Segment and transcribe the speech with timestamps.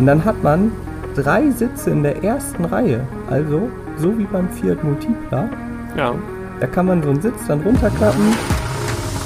[0.00, 0.72] Und dann hat man
[1.14, 3.06] drei Sitze in der ersten Reihe.
[3.28, 5.46] Also so wie beim Fiat Multipla.
[5.94, 6.14] Ja.
[6.58, 8.34] Da kann man so einen Sitz dann runterklappen.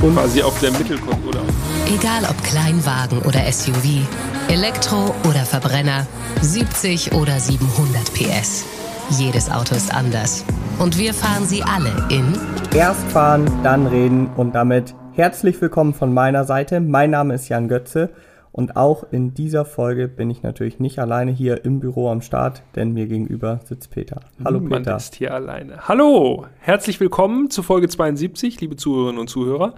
[0.02, 1.38] Und quasi auf der Mittelkonsole.
[1.86, 4.04] Egal ob Kleinwagen oder SUV,
[4.48, 6.08] Elektro oder Verbrenner,
[6.42, 8.64] 70 oder 700 PS.
[9.10, 10.44] Jedes Auto ist anders.
[10.80, 12.36] Und wir fahren sie alle in
[12.74, 16.80] Erst fahren, dann reden und damit herzlich willkommen von meiner Seite.
[16.80, 18.10] Mein Name ist Jan Götze
[18.54, 22.62] und auch in dieser Folge bin ich natürlich nicht alleine hier im Büro am Start,
[22.76, 24.20] denn mir gegenüber sitzt Peter.
[24.44, 24.96] Hallo Niemand Peter.
[24.96, 25.88] ist hier alleine.
[25.88, 29.74] Hallo, herzlich willkommen zu Folge 72, liebe Zuhörerinnen und Zuhörer.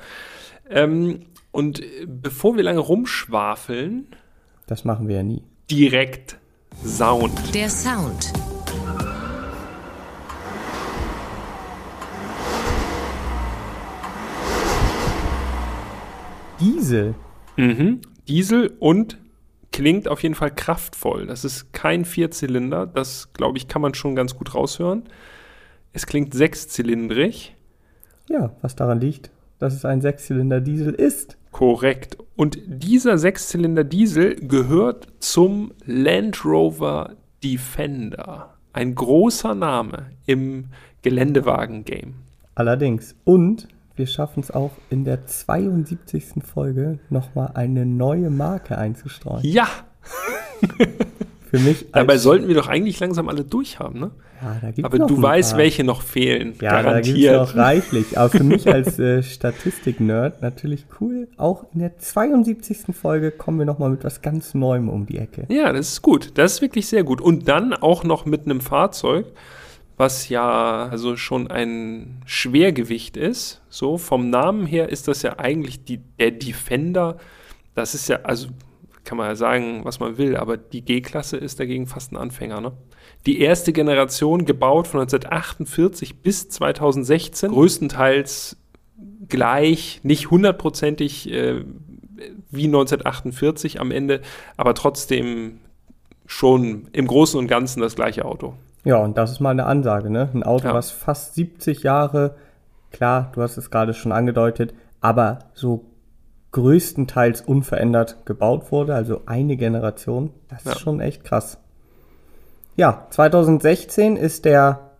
[0.68, 1.20] Ähm,
[1.52, 4.08] und bevor wir lange rumschwafeln,
[4.66, 5.42] Das machen wir ja nie.
[5.70, 6.36] direkt
[6.84, 7.54] Sound.
[7.54, 8.30] der Sound.
[16.60, 17.14] Diesel.
[17.56, 18.00] Mhm.
[18.28, 19.18] Diesel und
[19.72, 21.26] klingt auf jeden Fall kraftvoll.
[21.26, 25.04] Das ist kein Vierzylinder, das glaube ich kann man schon ganz gut raushören.
[25.92, 27.56] Es klingt sechszylindrig.
[28.28, 31.36] Ja, was daran liegt, dass es ein Sechszylinder Diesel ist.
[31.52, 32.18] Korrekt.
[32.36, 38.54] Und dieser Sechszylinder Diesel gehört zum Land Rover Defender.
[38.72, 40.66] Ein großer Name im
[41.02, 42.14] Geländewagen-Game.
[42.54, 43.14] Allerdings.
[43.24, 46.44] Und wir schaffen es auch in der 72.
[46.44, 49.40] Folge nochmal eine neue Marke einzustreuen.
[49.44, 49.68] Ja,
[51.50, 54.10] Für mich dabei sollten wir doch eigentlich langsam alle durchhaben, ne?
[54.42, 55.58] Ja, da gibt's Aber noch du weißt, paar.
[55.60, 56.54] welche noch fehlen.
[56.60, 57.36] Ja, da gibt es Garantiert.
[57.40, 58.18] noch reichlich.
[58.18, 61.28] Aber für mich als äh, Statistik-Nerd natürlich cool.
[61.36, 62.94] Auch in der 72.
[62.94, 65.46] Folge kommen wir nochmal mit was ganz Neuem um die Ecke.
[65.48, 66.32] Ja, das ist gut.
[66.34, 67.20] Das ist wirklich sehr gut.
[67.20, 69.26] Und dann auch noch mit einem Fahrzeug,
[69.96, 73.62] was ja also schon ein Schwergewicht ist.
[73.68, 77.16] So vom Namen her ist das ja eigentlich die, der Defender.
[77.74, 78.48] Das ist ja, also
[79.04, 82.60] kann man ja sagen, was man will, aber die G-Klasse ist dagegen fast ein Anfänger.
[82.60, 82.72] Ne?
[83.24, 88.56] Die erste Generation gebaut von 1948 bis 2016, größtenteils
[89.28, 91.64] gleich, nicht hundertprozentig äh,
[92.50, 94.20] wie 1948 am Ende,
[94.56, 95.60] aber trotzdem
[96.26, 98.54] schon im Großen und Ganzen das gleiche Auto.
[98.86, 100.28] Ja, und das ist mal eine Ansage, ne?
[100.32, 100.74] Ein Auto, Ja.
[100.74, 102.36] was fast 70 Jahre,
[102.92, 105.84] klar, du hast es gerade schon angedeutet, aber so
[106.52, 110.30] größtenteils unverändert gebaut wurde, also eine Generation.
[110.48, 110.70] Das Ja.
[110.72, 111.58] ist schon echt krass.
[112.76, 114.92] Ja, 2016 ist der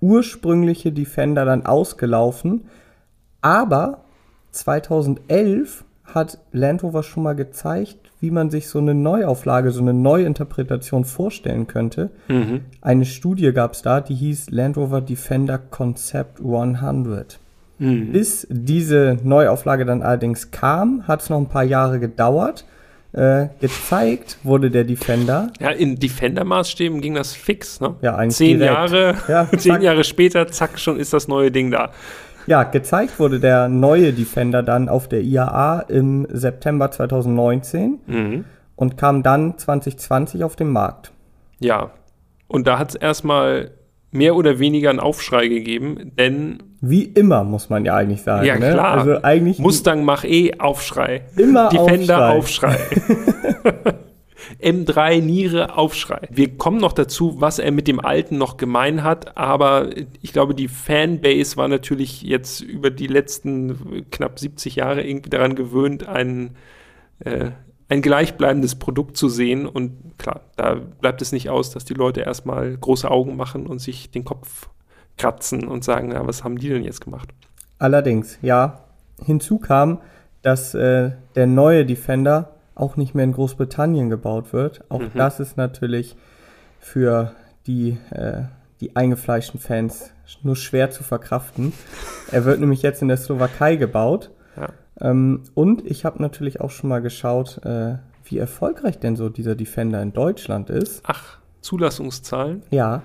[0.00, 2.68] ursprüngliche Defender dann ausgelaufen,
[3.40, 4.04] aber
[4.52, 9.92] 2011 hat Land Rover schon mal gezeigt, wie man sich so eine Neuauflage, so eine
[9.92, 12.10] Neuinterpretation vorstellen könnte.
[12.80, 17.40] Eine Studie gab es da, die hieß Land Rover Defender Concept 100.
[17.78, 22.64] Bis diese Neuauflage dann allerdings kam, hat es noch ein paar Jahre gedauert.
[23.12, 25.48] Äh, gezeigt wurde der Defender.
[25.60, 27.94] Ja, in Defender-Maßstäben ging das fix, ne?
[28.00, 28.74] Ja, eigentlich Zehn direkt.
[28.74, 29.82] Jahre, Ja, zehn.
[29.82, 31.90] Jahre später, zack, schon ist das neue Ding da.
[32.46, 38.44] Ja, gezeigt wurde der neue Defender dann auf der IAA im September 2019 Mhm.
[38.76, 41.12] und kam dann 2020 auf den Markt.
[41.60, 41.90] Ja.
[42.48, 43.70] Und da hat es erstmal
[44.10, 48.44] mehr oder weniger einen Aufschrei gegeben, denn Wie immer, muss man ja eigentlich sagen.
[48.44, 48.72] Ja, ne?
[48.72, 48.98] klar.
[48.98, 51.22] Also eigentlich Mustang Mach E Aufschrei.
[51.36, 52.76] Immer Defender Aufschrei.
[52.76, 53.94] Aufschrei.
[54.60, 56.28] M3 Niere Aufschrei.
[56.30, 60.54] Wir kommen noch dazu, was er mit dem alten noch gemein hat, aber ich glaube,
[60.54, 66.56] die Fanbase war natürlich jetzt über die letzten knapp 70 Jahre irgendwie daran gewöhnt, ein,
[67.20, 67.50] äh,
[67.88, 69.66] ein gleichbleibendes Produkt zu sehen.
[69.66, 73.80] Und klar, da bleibt es nicht aus, dass die Leute erstmal große Augen machen und
[73.80, 74.68] sich den Kopf
[75.18, 77.28] kratzen und sagen, na, was haben die denn jetzt gemacht?
[77.78, 78.84] Allerdings, ja.
[79.24, 79.98] Hinzu kam,
[80.42, 84.84] dass äh, der neue Defender auch nicht mehr in Großbritannien gebaut wird.
[84.88, 86.16] Auch das ist natürlich
[86.80, 87.32] für
[87.66, 88.42] die, äh,
[88.80, 90.12] die eingefleischten Fans
[90.42, 91.72] nur schwer zu verkraften.
[92.30, 94.30] Er wird nämlich jetzt in der Slowakei gebaut.
[94.56, 94.68] Ja.
[95.00, 99.54] Ähm, und ich habe natürlich auch schon mal geschaut, äh, wie erfolgreich denn so dieser
[99.54, 101.02] Defender in Deutschland ist.
[101.06, 102.62] Ach, Zulassungszahlen?
[102.70, 103.02] Ja.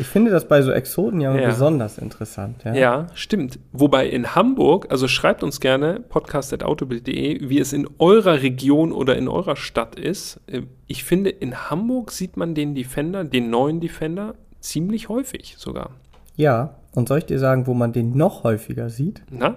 [0.00, 1.46] Ich finde das bei so Exoten ja, Ja.
[1.48, 2.64] besonders interessant.
[2.64, 2.74] Ja.
[2.74, 3.58] Ja, stimmt.
[3.72, 9.28] Wobei in Hamburg, also schreibt uns gerne podcast.autobild.de, wie es in eurer Region oder in
[9.28, 10.40] eurer Stadt ist.
[10.46, 15.90] Äh, Ich finde, in Hamburg sieht man den Defender, den neuen Defender, ziemlich häufig sogar.
[16.36, 16.74] ja.
[16.92, 19.22] Und soll ich dir sagen, wo man den noch häufiger sieht?
[19.30, 19.54] Na?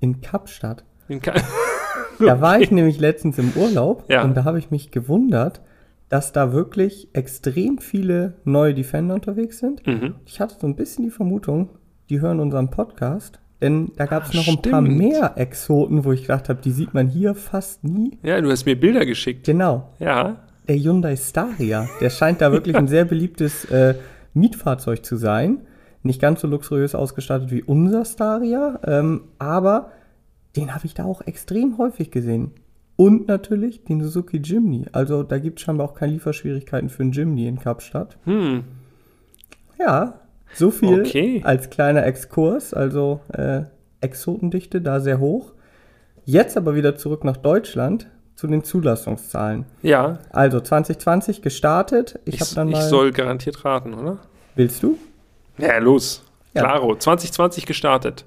[0.00, 0.82] In Kapstadt.
[1.08, 1.34] In Ka-
[2.18, 4.22] Da war ich nämlich letztens im Urlaub Ja.
[4.24, 5.60] und da habe ich mich gewundert,
[6.10, 9.86] dass da wirklich extrem viele neue Defender unterwegs sind.
[9.86, 10.16] Mhm.
[10.26, 11.70] Ich hatte so ein bisschen die Vermutung,
[12.10, 16.12] die hören unseren Podcast, denn da gab es Ah, noch ein paar mehr Exoten, wo
[16.12, 18.18] ich gedacht habe, die sieht man hier fast nie.
[18.22, 19.46] Ja, du hast mir Bilder geschickt.
[19.46, 19.92] Genau.
[19.98, 20.36] Ja,
[20.66, 21.88] der Hyundai Staria.
[22.00, 23.94] Der scheint da wirklich ein sehr beliebtes äh,
[24.34, 25.62] Mietfahrzeug zu sein.
[26.02, 29.92] Nicht ganz so luxuriös ausgestattet wie unser Staria, ähm, aber
[30.56, 32.52] den habe ich da auch extrem häufig gesehen.
[33.00, 34.84] Und natürlich den Suzuki Jimny.
[34.92, 38.18] Also da gibt es scheinbar auch keine Lieferschwierigkeiten für einen Jimny in Kapstadt.
[38.24, 38.64] Hm.
[39.78, 40.20] Ja,
[40.52, 41.40] so viel Okay.
[41.42, 42.74] als kleiner Exkurs.
[42.74, 43.62] Also äh,
[44.02, 45.52] Exotendichte da sehr hoch.
[46.26, 48.06] Jetzt aber wieder zurück nach Deutschland
[48.36, 49.64] zu den Zulassungszahlen.
[49.80, 52.18] Ja, Also 2020 gestartet.
[52.26, 52.82] Ich, ich, habe dann ich mal.
[52.88, 54.18] soll garantiert raten, oder?
[54.56, 54.98] willst du?
[55.56, 56.22] Ja, los.
[56.52, 56.64] Ja.
[56.64, 58.26] Klaro, 2020 gestartet.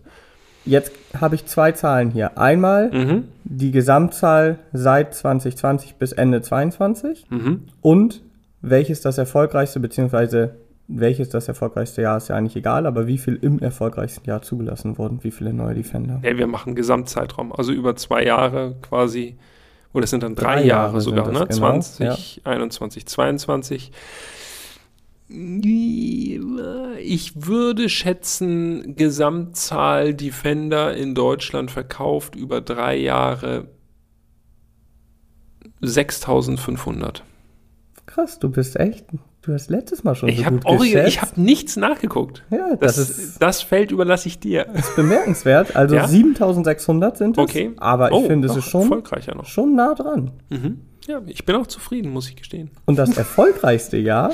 [0.65, 2.37] Jetzt habe ich zwei Zahlen hier.
[2.37, 3.23] Einmal Mhm.
[3.43, 7.63] die Gesamtzahl seit 2020 bis Ende 22 Mhm.
[7.81, 8.21] und
[8.61, 10.55] welches das erfolgreichste, beziehungsweise
[10.87, 14.97] welches das erfolgreichste Jahr ist ja eigentlich egal, aber wie viel im erfolgreichsten Jahr zugelassen
[14.97, 16.19] wurden, wie viele neue Defender.
[16.23, 19.35] Ja, wir machen Gesamtzeitraum, also über zwei Jahre quasi.
[19.93, 21.39] Oder es sind dann drei, Drei Jahre, Jahre sogar, ne?
[21.39, 23.91] genau, 20, 21, 22.
[26.99, 33.67] Ich würde schätzen, Gesamtzahl Defender in Deutschland verkauft über drei Jahre
[35.81, 37.23] 6500.
[38.05, 39.05] Krass, du bist echt,
[39.41, 41.07] du hast letztes Mal schon Ich so habe gut geschätzt.
[41.07, 42.43] ich hab nichts nachgeguckt.
[42.51, 44.67] ja, das, Das, ist das Feld überlasse ich dir.
[44.95, 45.75] bemerkenswert.
[45.75, 46.07] Also Ja?
[46.07, 47.71] 7600 sind es, Okay.
[47.77, 49.03] aber ich Oh, finde, es ist schon,
[49.45, 50.31] schon nah dran.
[50.49, 50.81] Mhm.
[51.07, 52.71] Ja, ich bin auch zufrieden, muss ich gestehen.
[52.85, 54.31] Und das erfolgreichste Jahr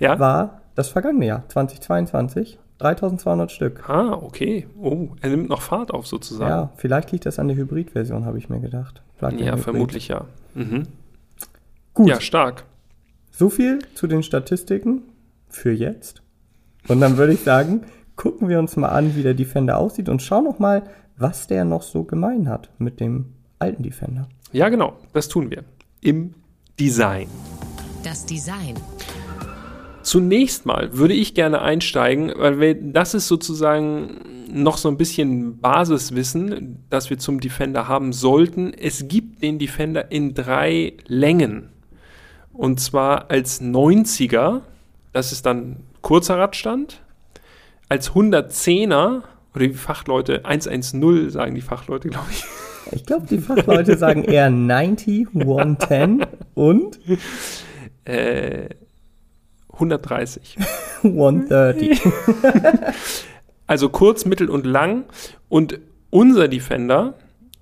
[0.00, 0.18] Ja?
[0.18, 2.58] war das vergangene Jahr, 2022.
[2.78, 3.88] 3200 Stück.
[3.90, 4.66] Ah, okay.
[4.80, 6.48] Oh, er nimmt noch Fahrt auf sozusagen.
[6.50, 9.02] Ja, vielleicht liegt das an der Hybridversion, habe ich mir gedacht.
[9.18, 9.60] Plug-in Ja, Hybrid.
[9.64, 10.24] vermutlich ja.
[10.54, 10.86] Mhm.
[11.92, 12.64] Gut, Ja, stark.
[13.30, 15.02] so viel zu den Statistiken
[15.50, 16.22] für jetzt.
[16.88, 17.82] Und dann würde ich sagen,
[18.16, 20.84] gucken wir uns mal an, wie der Defender aussieht und schauen noch mal,
[21.18, 24.26] was der noch so gemein hat mit dem alten Defender.
[24.52, 24.94] Ja, genau.
[25.12, 25.64] Das tun wir.
[26.00, 26.32] Im
[26.78, 27.28] Design.
[28.02, 28.74] Das Design.
[30.02, 34.20] Zunächst mal würde ich gerne einsteigen, weil das ist sozusagen
[34.52, 38.72] noch so ein bisschen Basiswissen, das wir zum Defender haben sollten.
[38.72, 41.68] Es gibt den Defender in drei Längen.
[42.52, 44.62] Und zwar als 90er,
[45.12, 47.02] das ist dann kurzer Radstand,
[47.88, 49.22] als 110er,
[49.54, 52.44] oder die Fachleute, 110 sagen die Fachleute, glaube ich,
[52.92, 56.24] Ich glaube, die Fachleute sagen eher 90, 110
[56.54, 56.98] und
[58.04, 58.68] äh,
[59.80, 60.56] 130.
[61.02, 62.00] 130.
[63.70, 65.04] Also kurz, mittel und lang.
[65.48, 65.78] Und
[66.10, 67.14] unser Defender,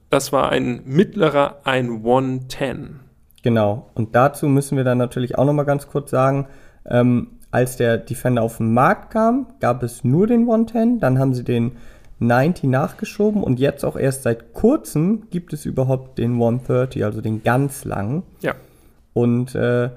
[0.08, 3.00] das war ein mittlerer, ein 110.
[3.42, 3.90] Genau.
[3.92, 6.46] Und dazu müssen wir dann natürlich auch noch mal ganz kurz sagen,
[6.86, 11.34] ähm, als der Defender auf den Markt kam, gab es nur den 110, dann haben
[11.34, 11.72] sie den
[12.20, 17.42] 90 nachgeschoben und jetzt auch erst seit kurzem gibt es überhaupt den 130, also den
[17.42, 18.22] ganz langen.
[18.40, 18.54] Ja.
[19.12, 19.90] Und äh,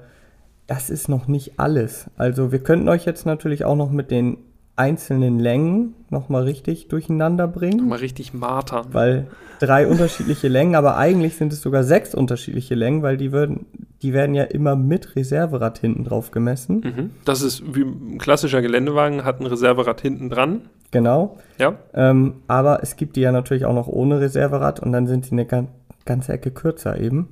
[0.72, 2.06] das ist noch nicht alles.
[2.16, 4.38] Also wir könnten euch jetzt natürlich auch noch mit den
[4.74, 7.88] einzelnen Längen noch mal richtig durcheinander bringen.
[7.88, 8.86] Mal richtig martern.
[8.90, 9.26] Weil
[9.60, 13.66] drei unterschiedliche Längen, aber eigentlich sind es sogar sechs unterschiedliche Längen, weil die, würden,
[14.00, 16.80] die werden ja immer mit Reserverad hinten drauf gemessen.
[16.80, 17.10] Mhm.
[17.26, 20.62] Das ist wie ein klassischer Geländewagen, hat ein Reserverad hinten dran.
[20.90, 21.36] Genau.
[21.58, 21.74] Ja.
[21.92, 25.32] Ähm, aber es gibt die ja natürlich auch noch ohne Reserverad und dann sind sie
[25.32, 25.68] eine gan
[26.06, 27.28] ganze Ecke kürzer eben.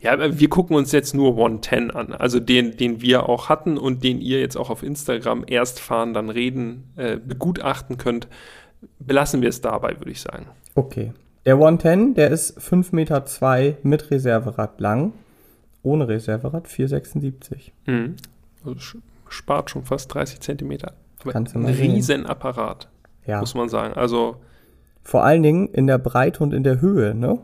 [0.00, 2.12] Ja, aber wir gucken uns jetzt nur 110 an.
[2.12, 6.14] Also den, den wir auch hatten und den ihr jetzt auch auf Instagram erst fahren,
[6.14, 8.28] dann reden, äh, begutachten könnt.
[8.98, 10.46] Belassen wir es dabei, würde ich sagen.
[10.74, 11.12] Okay.
[11.46, 15.12] Der 110, der ist 5,2 Meter zwei mit Reserverad lang.
[15.82, 17.70] Ohne Reserverad 4,76.
[17.86, 18.16] Mhm.
[18.64, 18.76] Also
[19.28, 20.92] spart schon fast 30 Zentimeter.
[21.22, 21.92] Aber Kannst du ein mal sehen.
[21.92, 22.88] Riesenapparat,
[23.26, 23.40] Ja.
[23.40, 23.94] muss man sagen.
[23.94, 24.36] Also
[25.02, 27.38] Vor allen Dingen in der Breite und in der Höhe, ne?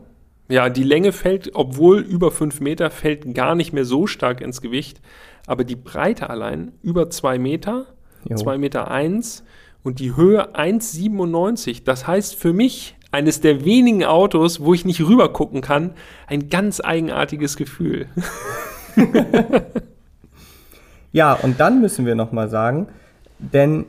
[0.47, 4.61] Ja, die Länge fällt, obwohl über 5 Meter, fällt gar nicht mehr so stark ins
[4.61, 5.01] Gewicht.
[5.47, 7.87] Aber die Breite allein über 2 Meter,
[8.27, 8.35] Jo.
[8.35, 9.43] 2 Meter 1
[9.83, 11.83] und die Höhe 1,97.
[11.83, 15.93] Das heißt für mich eines der wenigen Autos, wo ich nicht rüber gucken kann,
[16.27, 18.07] ein ganz eigenartiges Gefühl.
[21.15, 22.89] Ja, und dann müssen wir noch mal sagen,
[23.39, 23.85] denn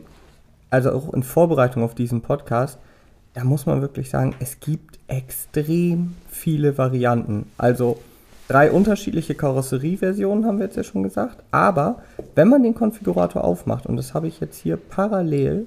[0.70, 2.78] also auch in Vorbereitung auf diesen Podcast,
[3.36, 7.44] da muss man wirklich sagen, es gibt extrem viele Varianten.
[7.58, 7.98] Also
[8.48, 11.98] drei unterschiedliche Karosserieversionen haben wir jetzt ja schon gesagt, aber
[12.34, 15.66] wenn man den Konfigurator aufmacht und das habe ich jetzt hier parallel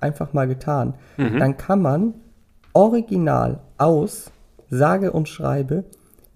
[0.00, 0.94] einfach mal getan,
[1.38, 2.14] dann kann man
[2.72, 4.30] original aus
[4.70, 5.84] sage und schreibe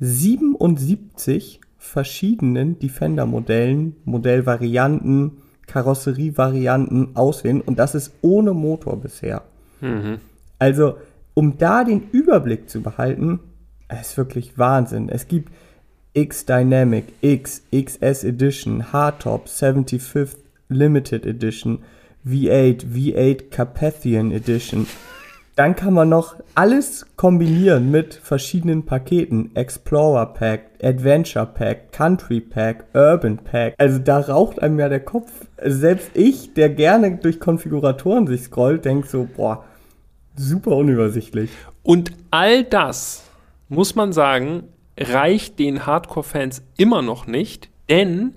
[0.00, 9.40] 77 verschiedenen Defender-Modellen, Modellvarianten, Karosserievarianten auswählen und das ist ohne Motor bisher.
[10.58, 10.98] Also,
[11.34, 13.40] um da den Überblick zu behalten,
[14.00, 15.08] ist wirklich Wahnsinn.
[15.08, 15.52] Es gibt
[16.12, 20.36] X Dynamic, X, XS Edition, Hardtop, 75th
[20.68, 21.80] Limited Edition,
[22.26, 24.86] V8, V8 Carpathian Edition.
[25.56, 29.54] Dann kann man noch alles kombinieren mit verschiedenen Paketen.
[29.54, 33.74] Explorer Pack, Adventure Pack, Country Pack, Urban Pack.
[33.78, 35.30] Also da raucht einem ja der Kopf.
[35.62, 39.64] Selbst ich, der gerne durch Konfiguratoren sich scrollt, denkt so, boah,
[40.36, 41.50] super unübersichtlich.
[41.82, 43.24] Und all das,
[43.68, 44.64] muss man sagen,
[44.98, 48.34] reicht den Hardcore-Fans immer noch nicht, denn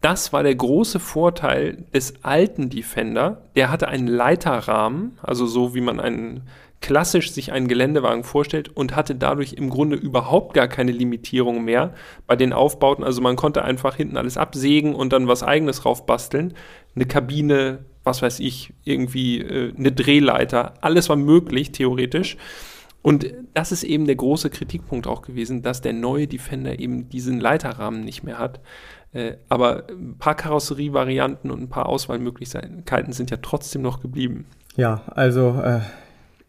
[0.00, 3.42] das war der große Vorteil des alten Defender.
[3.54, 6.42] Der hatte einen Leiterrahmen, also so wie man einen
[6.80, 11.94] klassisch sich einen Geländewagen vorstellt und hatte dadurch im Grunde überhaupt gar keine Limitierung mehr
[12.26, 13.04] bei den Aufbauten.
[13.04, 16.54] Also man konnte einfach hinten alles absägen und dann was eigenes raufbasteln.
[16.96, 22.36] Eine Kabine, was weiß ich, irgendwie äh, eine Drehleiter, alles war möglich, theoretisch.
[23.02, 27.40] Und das ist eben der große Kritikpunkt auch gewesen, dass der neue Defender eben diesen
[27.40, 28.60] Leiterrahmen nicht mehr hat.
[29.12, 34.46] Äh, aber ein paar Karosserievarianten und ein paar Auswahlmöglichkeiten sind ja trotzdem noch geblieben.
[34.76, 35.80] Ja, also äh,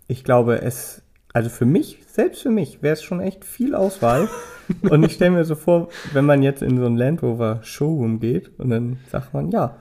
[0.07, 1.01] ich glaube, es,
[1.33, 4.29] also für mich, selbst für mich, wäre es schon echt viel Auswahl.
[4.89, 8.19] und ich stelle mir so vor, wenn man jetzt in so ein Land Rover Showroom
[8.19, 9.75] geht und dann sagt man, ja,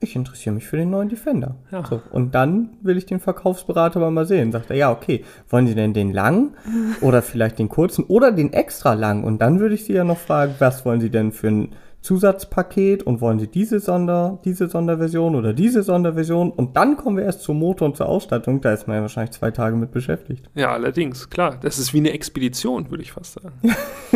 [0.00, 1.56] ich interessiere mich für den neuen Defender.
[1.72, 1.84] Ja.
[1.84, 4.52] So, und dann will ich den Verkaufsberater aber mal sehen.
[4.52, 6.54] Sagt er, ja, okay, wollen Sie denn den lang
[7.00, 9.24] oder vielleicht den kurzen oder den extra lang?
[9.24, 11.68] Und dann würde ich Sie ja noch fragen, was wollen Sie denn für ein
[12.00, 17.24] Zusatzpaket und wollen Sie diese Sonder, diese Sonderversion oder diese Sonderversion und dann kommen wir
[17.24, 18.60] erst zum Motor und zur Ausstattung.
[18.60, 20.48] Da ist man ja wahrscheinlich zwei Tage mit beschäftigt.
[20.54, 21.58] Ja, allerdings, klar.
[21.60, 23.60] Das ist wie eine Expedition, würde ich fast sagen.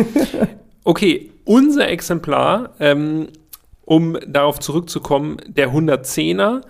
[0.85, 3.27] okay, unser Exemplar, ähm,
[3.85, 6.61] um darauf zurückzukommen, der 110er.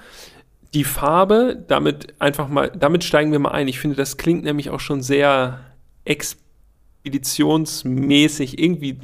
[0.73, 3.67] Die Farbe, damit einfach mal, damit steigen wir mal ein.
[3.67, 5.59] Ich finde, das klingt nämlich auch schon sehr
[6.05, 8.59] expeditionsmäßig.
[8.59, 8.97] Irgendwie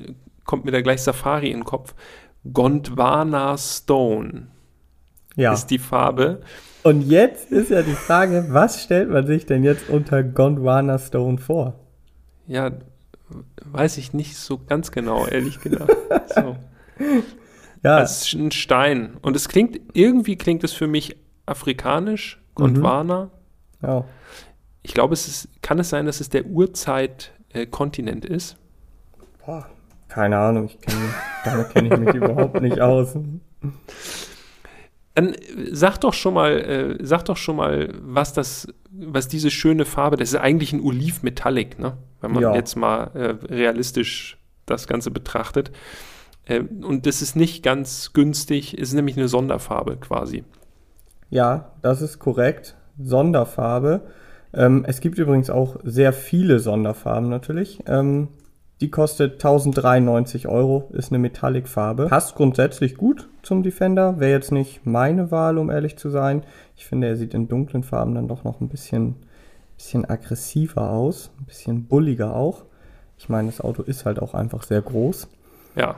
[0.46, 1.94] kommt mir da gleich Safari in den Kopf.
[2.52, 4.48] Gondwana Stone
[5.36, 5.54] ja.
[5.54, 6.42] ist die Farbe.
[6.84, 11.38] Und jetzt ist ja die Frage, was stellt man sich denn jetzt unter Gondwana Stone
[11.38, 11.76] vor?
[12.48, 12.72] Ja,
[13.66, 15.96] weiß ich nicht so ganz genau, ehrlich gesagt.
[16.36, 16.56] so.
[17.84, 18.00] Ja.
[18.00, 19.18] Das ist ein Stein.
[19.22, 23.32] Und es klingt, irgendwie klingt es für mich afrikanisch, Gondwana.
[23.82, 23.88] Mhm.
[23.88, 24.06] Ja.
[24.82, 28.58] Ich glaube, es ist, kann es sein, dass es der Urzeit-Kontinent äh, ist?
[29.46, 29.68] Boah,
[30.08, 30.98] keine Ahnung, ich kenn,
[31.46, 33.16] damit kenne ich mich überhaupt nicht aus.
[35.16, 35.36] Dann
[35.72, 40.18] sag doch schon mal, äh, sag doch schon mal, was das, was diese schöne Farbe,
[40.18, 41.98] das ist eigentlich ein Olivmetallic, ne?
[42.22, 42.56] Wenn man ja.
[42.56, 45.72] jetzt mal äh, realistisch das Ganze betrachtet.
[46.50, 50.44] Äh, und das ist nicht ganz günstig, ist nämlich eine Sonderfarbe quasi.
[51.30, 52.76] Ja, das ist korrekt.
[53.02, 54.02] Sonderfarbe.
[54.54, 57.80] Ähm, es gibt übrigens auch sehr viele Sonderfarben natürlich.
[57.86, 58.30] Ähm,
[58.82, 62.08] die kostet 1093 Euro, ist eine Metallic-Farbe.
[62.08, 64.20] Passt grundsätzlich gut zum Defender.
[64.20, 66.44] Wäre jetzt nicht meine Wahl, um ehrlich zu sein.
[66.78, 69.16] Ich finde, er sieht in dunklen Farben dann doch noch ein bisschen,
[69.76, 71.32] bisschen aggressiver aus.
[71.40, 72.64] Ein bisschen bulliger auch.
[73.18, 75.28] Ich meine, das Auto ist halt auch einfach sehr groß.
[75.76, 75.98] Ja.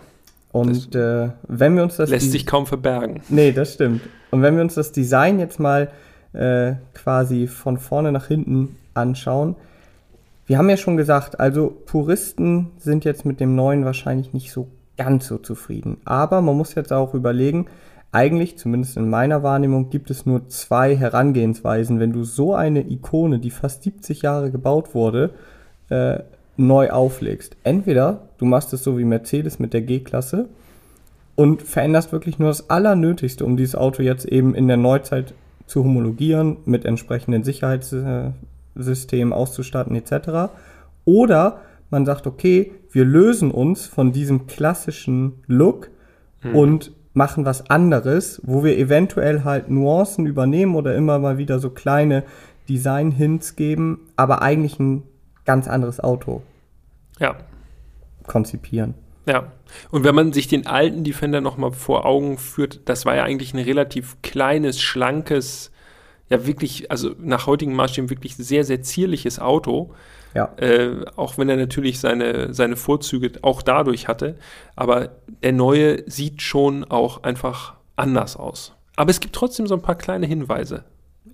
[0.51, 2.09] Und äh, wenn wir uns das.
[2.09, 3.21] Lässt sich kaum verbergen.
[3.29, 4.01] Nee, das stimmt.
[4.31, 5.89] Und wenn wir uns das Design jetzt mal
[6.33, 9.55] äh, quasi von vorne nach hinten anschauen,
[10.45, 14.67] wir haben ja schon gesagt, also Puristen sind jetzt mit dem neuen wahrscheinlich nicht so
[14.97, 15.97] ganz so zufrieden.
[16.03, 17.67] Aber man muss jetzt auch überlegen,
[18.11, 23.39] eigentlich, zumindest in meiner Wahrnehmung, gibt es nur zwei Herangehensweisen, wenn du so eine Ikone,
[23.39, 25.33] die fast 70 Jahre gebaut wurde,
[25.89, 26.19] äh,
[26.57, 27.55] neu auflegst.
[27.63, 30.49] Entweder du machst es so wie Mercedes mit der G-Klasse
[31.35, 35.35] und veränderst wirklich nur das Allernötigste, um dieses Auto jetzt eben in der Neuzeit
[35.67, 37.95] zu homologieren, mit entsprechenden Sicherheits,
[38.73, 40.51] System auszustatten etc.
[41.05, 45.91] Oder man sagt, okay, wir lösen uns von diesem klassischen Look
[46.41, 46.55] mhm.
[46.55, 51.69] und machen was anderes, wo wir eventuell halt Nuancen übernehmen oder immer mal wieder so
[51.69, 52.23] kleine
[52.69, 55.03] Design-Hints geben, aber eigentlich ein
[55.45, 56.41] ganz anderes Auto
[57.21, 57.35] ja.
[58.27, 58.93] Konzipieren.
[59.27, 59.51] Ja,
[59.91, 63.53] und wenn man sich den alten Defender nochmal vor Augen führt, das war ja eigentlich
[63.53, 65.71] ein relativ kleines, schlankes
[66.31, 69.93] ja wirklich, also nach heutigen Maßstäben wirklich sehr, sehr zierliches Auto.
[70.33, 70.53] Ja.
[70.55, 74.37] Äh, auch wenn er natürlich seine, seine Vorzüge auch dadurch hatte.
[74.77, 75.09] Aber
[75.43, 78.73] der neue sieht schon auch einfach anders aus.
[78.95, 80.85] Aber es gibt trotzdem so ein paar kleine Hinweise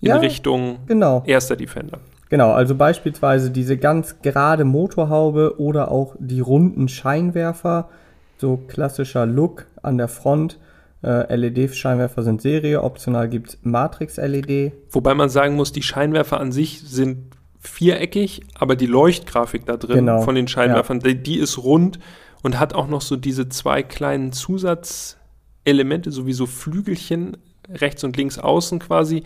[0.02, 1.24] in ja, Richtung genau.
[1.28, 2.00] erster Defender.
[2.30, 7.90] Genau, also beispielsweise diese ganz gerade Motorhaube oder auch die runden Scheinwerfer,
[8.38, 10.60] so klassischer Look an der Front.
[11.04, 14.74] Äh, LED-Scheinwerfer sind Serie, optional gibt es Matrix-LED.
[14.90, 19.98] Wobei man sagen muss, die Scheinwerfer an sich sind viereckig, aber die Leuchtgrafik da drin
[19.98, 21.10] genau, von den Scheinwerfern, ja.
[21.10, 22.00] die, die, ist rund
[22.44, 27.38] und hat auch noch so diese zwei kleinen Zusatzelemente, sowieso Flügelchen
[27.70, 29.24] rechts und links außen quasi.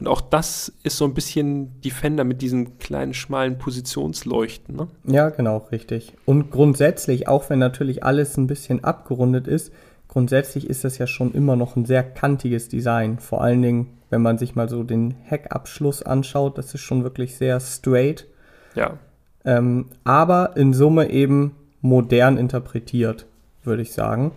[0.00, 4.76] Und auch das ist so ein bisschen Defender mit diesen kleinen, schmalen Positionsleuchten.
[4.76, 4.88] Ne?
[5.04, 6.12] Ja, genau, richtig.
[6.24, 9.72] Und grundsätzlich, auch wenn natürlich alles ein bisschen abgerundet ist,
[10.08, 13.18] grundsätzlich ist das ja schon immer noch ein sehr kantiges Design.
[13.18, 17.36] Vor allen Dingen, wenn man sich mal so den Heckabschluss anschaut, das ist schon wirklich
[17.36, 18.26] sehr straight.
[18.74, 18.98] Ja.
[19.44, 23.26] Ähm, aber in Summe eben modern interpretiert,
[23.62, 24.32] würde ich sagen.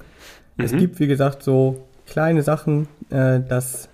[0.58, 0.64] Mhm.
[0.64, 3.90] Es gibt, wie gesagt, so kleine Sachen, äh, das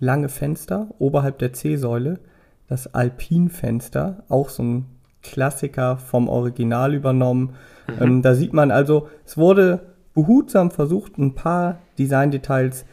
[0.00, 2.20] lange Fenster oberhalb der C-Säule,
[2.68, 4.86] das Alpin-Fenster, auch so ein
[5.22, 7.54] Klassiker vom Original übernommen.
[7.86, 8.02] Mhm.
[8.02, 12.84] Ähm, da sieht man also, es wurde behutsam versucht, ein paar Designdetails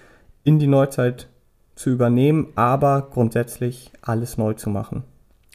[0.44, 1.28] in die Neuzeit
[1.76, 5.04] zu übernehmen, aber grundsätzlich alles neu zu machen.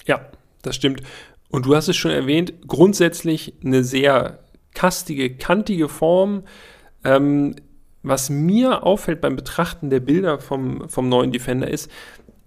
[0.05, 0.21] Ja,
[0.63, 1.03] das stimmt.
[1.51, 4.39] Und du hast es schon erwähnt, grundsätzlich eine sehr
[4.75, 6.45] kastige, kantige Form.
[7.05, 7.57] Ähm,
[8.03, 11.91] was mir auffällt beim Betrachten der Bilder vom, vom neuen Defender ist,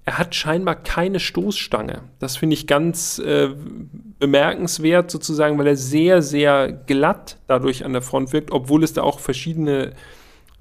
[0.05, 2.01] er hat scheinbar keine Stoßstange.
[2.19, 3.49] Das finde ich ganz äh,
[4.19, 9.01] bemerkenswert sozusagen, weil er sehr, sehr glatt dadurch an der Front wirkt, obwohl es da
[9.01, 9.93] auch verschiedene,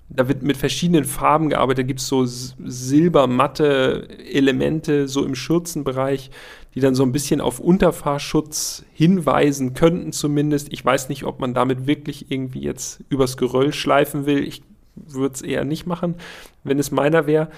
[0.09, 1.85] da wird mit verschiedenen Farben gearbeitet.
[1.85, 6.31] Da gibt es so silbermatte Elemente so im Schürzenbereich,
[6.77, 10.73] die dann so ein bisschen auf Unterfahrschutz hinweisen könnten zumindest.
[10.73, 14.45] Ich weiß nicht, ob man damit wirklich irgendwie jetzt übers Geröll schleifen will.
[14.45, 14.63] Ich
[14.95, 16.17] würde es eher nicht machen,
[16.65, 17.49] wenn es meiner wäre.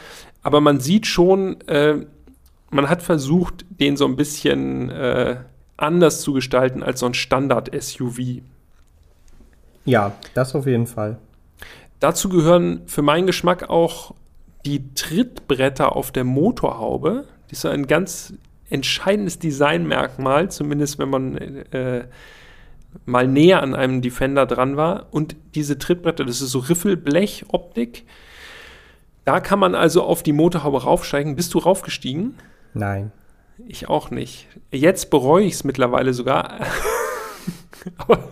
[0.43, 2.05] Aber man sieht schon, äh,
[2.71, 5.37] man hat versucht, den so ein bisschen äh,
[5.77, 8.43] anders zu gestalten als so ein Standard-SUV.
[9.85, 11.19] Ja, das auf jeden Fall.
[12.01, 14.15] Dazu gehören für meinen Geschmack auch
[14.65, 17.25] die Trittbretter auf der Motorhaube.
[17.51, 18.35] Die ist ein ganz
[18.71, 22.05] entscheidendes Designmerkmal, zumindest wenn man äh,
[23.07, 25.07] mal näher an einem Defender dran war.
[25.11, 28.05] Und diese Trittbretter, das ist so Riffelblech-Optik.
[29.25, 31.37] Da kann man also auf die Motorhaube raufsteigen.
[31.37, 32.35] Bist du raufgestiegen?
[32.75, 33.13] Nein.
[33.67, 34.49] Ich auch nicht.
[34.71, 36.61] Jetzt bereue ich es mittlerweile sogar.
[37.99, 38.29] Aber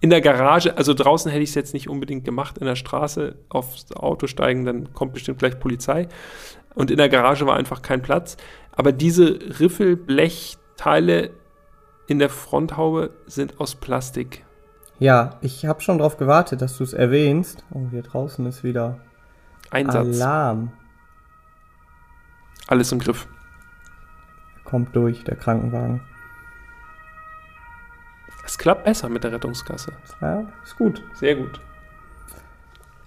[0.00, 3.36] in der Garage, also draußen hätte ich es jetzt nicht unbedingt gemacht, in der Straße
[3.48, 6.08] aufs Auto steigen, dann kommt bestimmt gleich Polizei.
[6.74, 8.36] Und in der Garage war einfach kein Platz.
[8.72, 11.30] Aber diese Riffelblechteile
[12.06, 14.44] in der Fronthaube sind aus Plastik.
[14.98, 17.64] Ja, ich habe schon darauf gewartet, dass du es erwähnst.
[17.72, 18.98] Oh, hier draußen ist wieder
[19.70, 20.20] Einsatz.
[20.20, 20.72] Alarm.
[22.68, 23.26] Alles im Griff.
[24.64, 26.02] Kommt durch, der Krankenwagen.
[28.44, 29.92] Es klappt besser mit der Rettungskasse.
[30.20, 31.02] Ja, ist gut.
[31.14, 31.60] Sehr gut.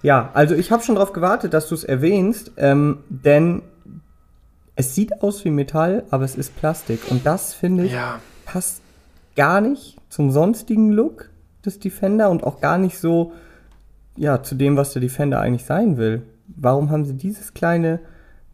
[0.02, 3.64] Ja, also ich habe schon darauf gewartet, dass du es erwähnst, ähm, denn
[4.76, 7.00] es sieht aus wie Metall, aber es ist Plastik.
[7.10, 8.20] Und das, finde ich, Ja.
[8.46, 8.82] passt
[9.36, 11.30] gar nicht zum sonstigen Look
[11.66, 13.34] des Defender und auch gar nicht so,
[14.16, 16.24] ja, zu dem, was der Defender eigentlich sein will.
[16.48, 18.00] Warum haben sie dieses kleine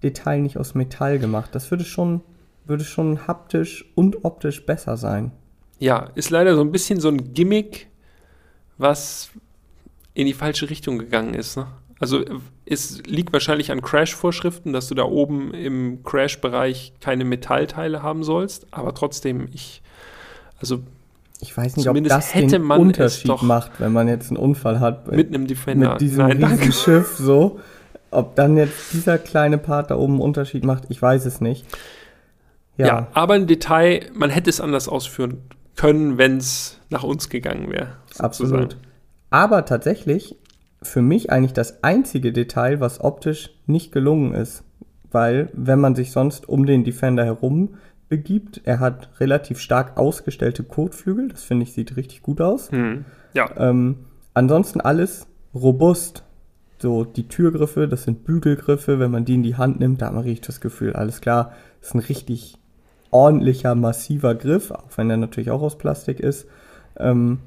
[0.01, 1.53] Detail nicht aus Metall gemacht?
[1.53, 2.21] Das würde schon,
[2.65, 5.31] würde schon haptisch und optisch besser sein.
[5.79, 7.87] Ja, ist leider so ein bisschen so ein Gimmick,
[8.77, 9.31] was
[10.13, 11.57] in die falsche Richtung gegangen ist.
[11.57, 11.67] Ne?
[11.99, 12.23] Also
[12.65, 18.73] es liegt wahrscheinlich an Crash-Vorschriften, dass du da oben im Crash-Bereich keine Metallteile haben sollst,
[18.73, 19.81] aber trotzdem, ich,
[20.61, 20.79] also
[21.39, 24.79] Ich weiß nicht, ob Zumindest das hätte den Unterschied macht, wenn man jetzt einen Unfall
[24.79, 25.11] hat.
[25.11, 25.91] mit einem Defender.
[25.91, 27.59] mit diesem Nein, riesen Schiff so.
[28.11, 31.65] Ob dann jetzt dieser kleine Part da oben einen Unterschied macht, ich weiß es nicht.
[32.77, 32.87] Ja.
[32.87, 35.37] Ja, aber ein Detail, man hätte es anders ausführen
[35.75, 37.95] können, wenn es nach uns gegangen wäre.
[38.17, 38.77] absolut.
[39.29, 40.35] Aber tatsächlich
[40.83, 44.63] für mich eigentlich das einzige Detail, was optisch nicht gelungen ist.
[45.11, 47.75] Weil, wenn man sich sonst um den Defender herum
[48.11, 51.29] begibt, er hat relativ stark ausgestellte Kotflügel.
[51.29, 52.69] Das finde ich sieht richtig gut aus.
[52.71, 53.05] Hm.
[53.33, 53.95] Ja, Ähm,
[54.35, 56.23] ansonsten alles robust.
[56.77, 58.99] So, die Türgriffe, das sind Bügelgriffe.
[58.99, 61.53] Wenn man die in die Hand nimmt, da hat man richtig das Gefühl, alles klar,
[61.79, 62.57] das ist ein richtig
[63.11, 66.47] ordentlicher, massiver Griff, auch wenn er natürlich auch aus Plastik ist.
[66.97, 67.39] Ähm,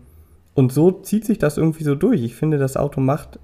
[0.55, 2.22] und so zieht sich das irgendwie so durch.
[2.22, 3.38] Ich finde, das Auto macht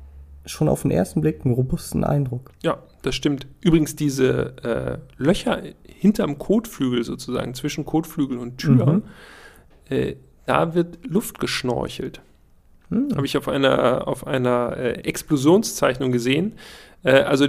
[0.46, 2.52] schon auf den ersten Blick einen robusten Eindruck.
[2.62, 3.46] ja, das stimmt.
[3.60, 5.62] Übrigens, diese äh, Löcher
[6.00, 9.02] hinterm Kotflügel sozusagen, zwischen Kotflügel und Tür, Mhm.
[9.90, 10.14] äh,
[10.46, 12.22] da wird Luft geschnorchelt.
[12.88, 13.08] Hm.
[13.14, 16.54] Habe ich auf einer, auf einer äh, Explosionszeichnung gesehen.
[17.04, 17.46] Äh, also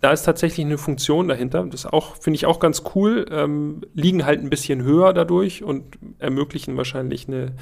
[0.00, 1.66] da ist tatsächlich eine Funktion dahinter.
[1.66, 3.26] Das auch finde ich auch ganz cool.
[3.30, 7.52] Ähm, liegen halt ein bisschen höher dadurch und ermöglichen wahrscheinlich eine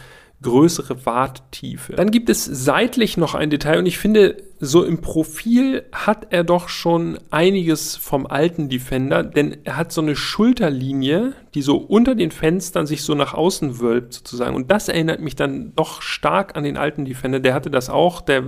[0.42, 1.94] größere Warttiefe.
[1.94, 6.44] Dann gibt es seitlich noch ein Detail und ich finde, so im Profil hat er
[6.44, 12.14] doch schon einiges vom alten Defender, denn er hat so eine Schulterlinie, die so unter
[12.14, 14.54] den Fenstern sich so nach außen wölbt sozusagen.
[14.54, 17.40] Und das erinnert mich dann doch stark an den alten Defender.
[17.40, 18.44] Der hatte das auch, der,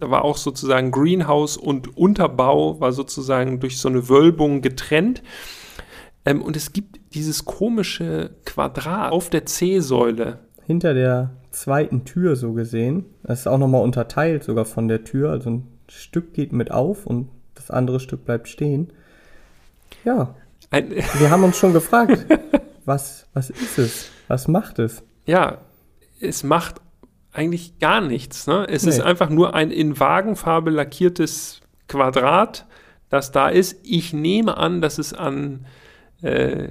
[0.00, 5.22] da war auch sozusagen Greenhouse und Unterbau war sozusagen durch so eine Wölbung getrennt.
[6.24, 10.40] Ähm, und es gibt dieses komische Quadrat auf der C-Säule
[10.70, 13.04] hinter der zweiten Tür so gesehen.
[13.24, 15.32] Das ist auch nochmal unterteilt sogar von der Tür.
[15.32, 18.92] Also ein Stück geht mit auf und das andere Stück bleibt stehen.
[20.04, 20.36] Ja.
[20.70, 22.24] Ein wir haben uns schon gefragt,
[22.84, 24.10] was, was ist es?
[24.28, 25.02] Was macht es?
[25.26, 25.58] Ja,
[26.20, 26.76] es macht
[27.32, 28.46] eigentlich gar nichts.
[28.46, 28.64] Ne?
[28.68, 28.90] Es nee.
[28.90, 32.68] ist einfach nur ein in Wagenfarbe lackiertes Quadrat,
[33.08, 33.76] das da ist.
[33.82, 35.66] Ich nehme an, dass es an
[36.22, 36.68] äh,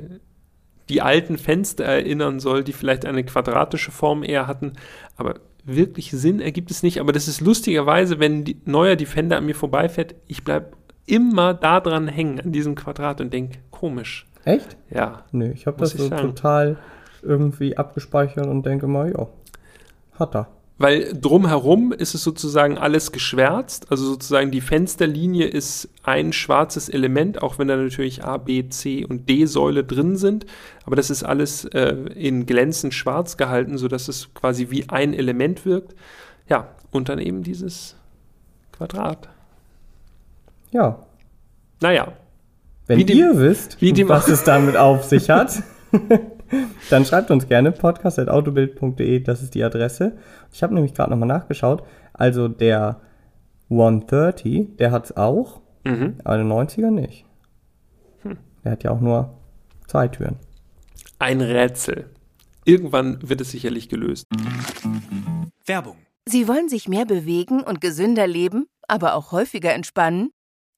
[0.90, 4.74] die alten Fenster erinnern soll, die vielleicht eine quadratische Form eher hatten.
[5.16, 7.00] Aber wirklich Sinn ergibt es nicht.
[7.00, 10.72] Aber das ist lustigerweise, wenn ein neuer Defender an mir vorbeifährt, ich bleibe
[11.06, 14.28] immer da dran hängen, an diesem Quadrat und denke, komisch.
[14.46, 14.78] Echt?
[14.90, 15.26] Ja.
[15.32, 16.22] Nö, ich habe das so sagen.
[16.22, 16.78] total
[17.22, 19.28] irgendwie abgespeichert und denke mal, ja,
[20.18, 20.48] hat er.
[20.80, 23.92] Weil drumherum ist es sozusagen alles geschwärzt.
[23.92, 29.06] Also sozusagen die Fensterlinie ist ein schwarzes Element, auch wenn da natürlich A, B, C
[29.06, 30.46] und D-Säule drin sind.
[30.86, 35.66] Aber das ist alles äh, in glänzend schwarz gehalten, sodass es quasi wie ein Element
[35.66, 35.96] wirkt.
[36.48, 37.98] Ja, und dann eben dieses
[38.72, 39.28] Quadrat.
[40.72, 41.06] Ja.
[41.82, 42.14] Naja.
[42.88, 45.62] Wenn ihr wisst, was es damit auf sich hat.
[46.90, 50.18] Dann schreibt uns gerne podcast.autobild.de, das ist die Adresse.
[50.52, 51.84] Ich habe nämlich gerade nochmal nachgeschaut.
[52.14, 53.02] Also der
[53.70, 56.16] 130, der hat es auch, mhm.
[56.24, 57.26] aber der 90er nicht.
[58.24, 58.38] Hm.
[58.64, 59.38] Der hat ja auch nur
[59.88, 60.38] zwei Türen.
[61.20, 62.10] Ein Rätsel.
[62.66, 64.26] Irgendwann wird es sicherlich gelöst.
[65.66, 65.98] Werbung.
[66.28, 70.30] Sie wollen sich mehr bewegen und gesünder leben, aber auch häufiger entspannen?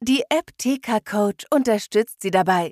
[0.01, 2.71] Die App TK Coach unterstützt Sie dabei.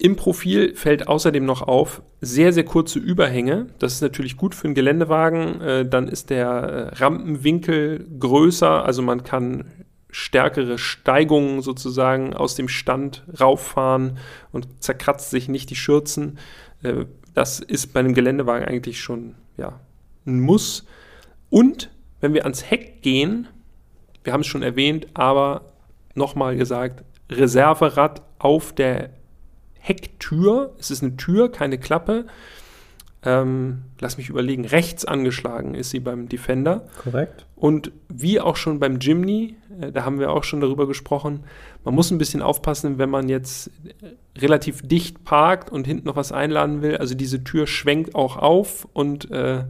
[0.00, 3.66] Im Profil fällt außerdem noch auf sehr, sehr kurze Überhänge.
[3.80, 5.60] Das ist natürlich gut für einen Geländewagen.
[5.60, 9.64] Äh, dann ist der äh, Rampenwinkel größer, also man kann
[10.10, 14.18] stärkere Steigungen sozusagen aus dem Stand rauffahren
[14.52, 16.38] und zerkratzt sich nicht die Schürzen.
[16.84, 19.80] Äh, das ist bei einem Geländewagen eigentlich schon ja,
[20.26, 20.86] ein Muss.
[21.50, 23.48] Und wenn wir ans Heck gehen,
[24.22, 25.72] wir haben es schon erwähnt, aber
[26.14, 29.10] nochmal gesagt, Reserverad auf der
[29.88, 30.74] Hecktür.
[30.78, 32.26] Es ist eine Tür, keine Klappe.
[33.24, 36.86] Ähm, lass mich überlegen, rechts angeschlagen ist sie beim Defender.
[37.02, 37.46] Korrekt.
[37.56, 41.44] Und wie auch schon beim Jimny, äh, da haben wir auch schon darüber gesprochen,
[41.84, 43.72] man muss ein bisschen aufpassen, wenn man jetzt
[44.02, 46.98] äh, relativ dicht parkt und hinten noch was einladen will.
[46.98, 49.64] Also diese Tür schwenkt auch auf und äh,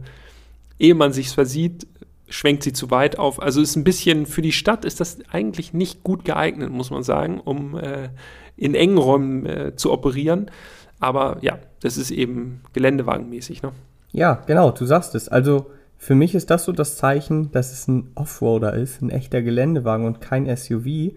[0.77, 1.87] ehe man sich versieht,
[2.29, 3.41] schwenkt sie zu weit auf.
[3.41, 7.03] Also ist ein bisschen für die Stadt ist das eigentlich nicht gut geeignet, muss man
[7.03, 8.09] sagen, um äh,
[8.55, 10.51] in engen Räumen äh, zu operieren.
[10.99, 13.63] Aber ja, das ist eben geländewagenmäßig.
[13.63, 13.71] Ne?
[14.11, 15.29] Ja, genau, du sagst es.
[15.29, 19.41] Also für mich ist das so das Zeichen, dass es ein Offroader ist, ein echter
[19.41, 21.13] Geländewagen und kein SUV.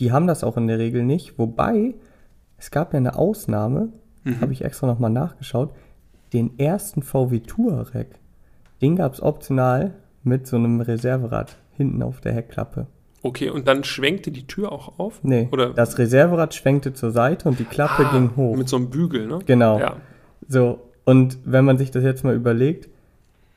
[0.00, 1.38] Die haben das auch in der Regel nicht.
[1.38, 1.94] Wobei,
[2.58, 3.90] es gab ja eine Ausnahme,
[4.24, 4.40] mhm.
[4.40, 5.74] habe ich extra nochmal nachgeschaut,
[6.32, 8.18] den ersten VW Touareg.
[8.80, 12.86] Den gab es optional mit so einem Reserverad hinten auf der Heckklappe.
[13.22, 15.20] Okay, und dann schwenkte die Tür auch auf?
[15.22, 15.70] Nee, Oder?
[15.70, 18.56] das Reserverad schwenkte zur Seite und die Klappe ah, ging hoch.
[18.56, 19.38] Mit so einem Bügel, ne?
[19.46, 19.78] Genau.
[19.78, 19.96] Ja.
[20.48, 22.88] So, und wenn man sich das jetzt mal überlegt,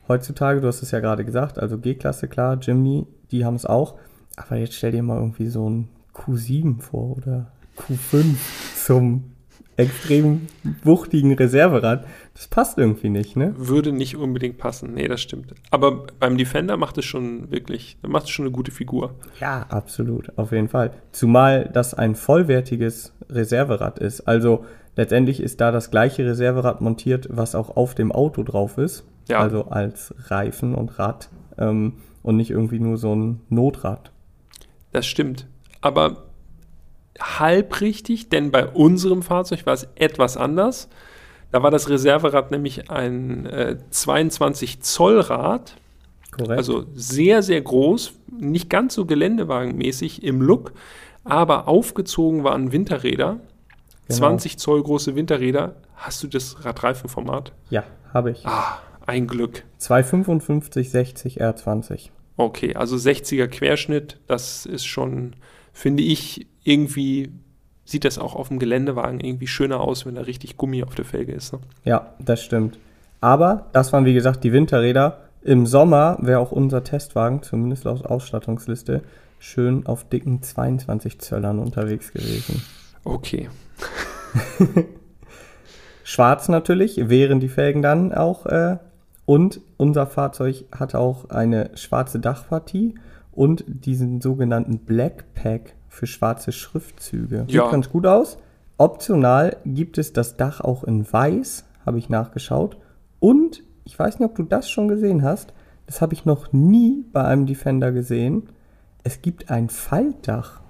[0.06, 3.98] heutzutage, du hast es ja gerade gesagt, also G-Klasse, klar, Jimny, die haben es auch.
[4.36, 8.36] Aber jetzt stell dir mal irgendwie so ein Q7 vor oder Q5
[8.84, 9.32] zum
[9.76, 10.46] extrem
[10.82, 12.06] wuchtigen Reserverad.
[12.34, 13.54] Das passt irgendwie nicht, ne?
[13.56, 14.94] Würde nicht unbedingt passen.
[14.94, 15.54] Nee, das stimmt.
[15.70, 19.14] Aber beim Defender macht es schon wirklich, macht es schon eine gute Figur.
[19.40, 20.92] Ja, absolut, auf jeden Fall.
[21.12, 24.22] Zumal das ein vollwertiges Reserverad ist.
[24.22, 24.64] Also
[24.96, 29.04] letztendlich ist da das gleiche Reserverad montiert, was auch auf dem Auto drauf ist.
[29.28, 29.40] Ja.
[29.40, 31.28] Also als Reifen und Rad.
[31.58, 34.10] Ähm, und nicht irgendwie nur so ein Notrad.
[34.90, 35.46] Das stimmt.
[35.80, 36.25] Aber
[37.20, 40.88] halb richtig, denn bei unserem Fahrzeug war es etwas anders.
[41.52, 45.76] Da war das Reserverad nämlich ein äh, 22 Zoll Rad,
[46.32, 46.58] Korrekt.
[46.58, 50.72] also sehr, sehr groß, nicht ganz so geländewagenmäßig im Look,
[51.24, 53.40] aber aufgezogen waren Winterräder.
[54.08, 54.18] Genau.
[54.18, 55.76] 20 Zoll große Winterräder.
[55.94, 57.52] Hast du das Radreifenformat?
[57.70, 58.46] ja, habe ich.
[58.46, 59.64] Ah, ein Glück.
[59.78, 62.10] 255 60 R20.
[62.36, 65.34] Okay, also 60er Querschnitt, das ist schon,
[65.72, 67.30] finde ich, irgendwie
[67.84, 71.04] sieht das auch auf dem Geländewagen irgendwie schöner aus, wenn da richtig Gummi auf der
[71.04, 71.52] Felge ist.
[71.52, 71.60] Ne?
[71.84, 72.78] Ja, das stimmt.
[73.20, 75.20] Aber das waren wie gesagt die Winterräder.
[75.42, 79.02] Im Sommer wäre auch unser Testwagen, zumindest laut Ausstattungsliste,
[79.38, 82.64] schön auf dicken 22 Zöllern unterwegs gewesen.
[83.04, 83.48] Okay.
[86.02, 88.46] Schwarz natürlich, wären die Felgen dann auch.
[88.46, 88.78] Äh,
[89.24, 92.96] und unser Fahrzeug hatte auch eine schwarze Dachpartie
[93.30, 97.40] und diesen sogenannten Black Pack für schwarze Schriftzüge.
[97.46, 97.70] Sieht Ja.
[97.70, 98.38] ganz gut aus.
[98.78, 102.76] Optional gibt es das Dach auch in weiß, habe ich nachgeschaut.
[103.20, 105.52] Und ich weiß nicht, ob du das schon gesehen hast.
[105.86, 108.48] Das habe ich noch nie bei einem Defender gesehen.
[109.04, 110.60] Es gibt ein Faltdach.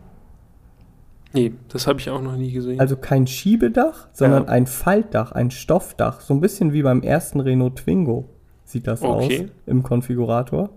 [1.33, 2.79] Nee, das habe ich auch noch nie gesehen.
[2.81, 4.49] Also kein Schiebedach, sondern Ja.
[4.51, 6.21] ein Faltdach, ein Stoffdach.
[6.21, 8.29] So ein bisschen wie beim ersten Renault Twingo
[8.65, 9.43] sieht das Okay.
[9.45, 10.71] aus im Konfigurator.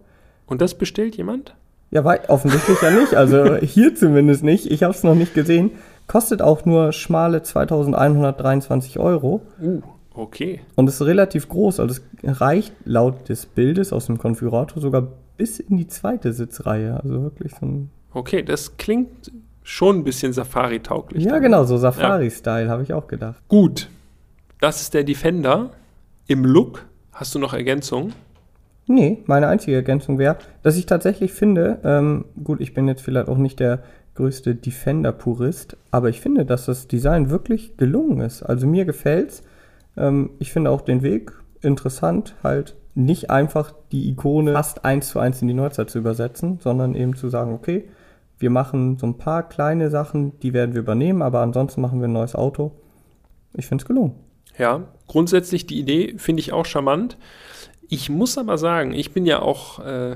[0.47, 1.55] Und das bestellt jemand?
[1.91, 3.15] Ja, wei- offensichtlich ja nicht.
[3.15, 4.67] Also hier zumindest nicht.
[4.69, 5.71] Ich habe es noch nicht gesehen.
[6.07, 9.81] Kostet auch nur schmale 2123 Euro Uh,
[10.13, 10.61] okay.
[10.75, 11.79] und ist relativ groß.
[11.79, 16.99] Also es reicht laut des Bildes aus dem Konfigurator sogar bis in die zweite Sitzreihe.
[17.01, 17.89] Also wirklich so ein.
[18.13, 19.31] Okay, das klingt
[19.63, 21.23] schon ein bisschen Safari-tauglich.
[21.23, 23.35] Ja, genau, so Safari-Style, habe ich auch gedacht.
[23.47, 23.87] Gut.
[24.59, 25.69] Das ist der Defender.
[26.27, 28.13] Im Look hast du noch Ergänzungen?
[28.89, 33.27] Nee, meine einzige Ergänzung wäre, dass ich tatsächlich finde, ähm, gut, ich bin jetzt vielleicht
[33.27, 33.83] auch nicht der
[34.15, 38.41] größte Defender-Purist, aber ich finde, dass das Design wirklich gelungen ist.
[38.41, 39.43] Also mir gefällt's.
[39.95, 45.19] Ähm, ich finde auch den Weg interessant, halt nicht einfach die Ikone fast eins zu
[45.19, 47.87] eins in die Neuzeit zu übersetzen, sondern eben zu sagen, okay,
[48.39, 52.07] wir machen so ein paar kleine Sachen, die werden wir übernehmen, aber ansonsten machen wir
[52.07, 52.71] ein neues Auto.
[53.53, 54.15] Ich finde es gelungen.
[54.57, 57.19] Ja, grundsätzlich die Idee finde ich auch charmant.
[57.89, 60.15] Ich muss aber sagen, ich bin ja auch äh,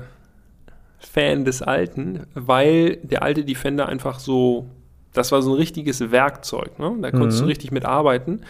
[0.98, 4.66] Fan des Alten, weil der alte Defender einfach so,
[5.12, 6.96] das war so ein richtiges Werkzeug, ne?
[7.02, 7.48] Da konntest du Mhm.
[7.48, 8.40] richtig mit arbeiten.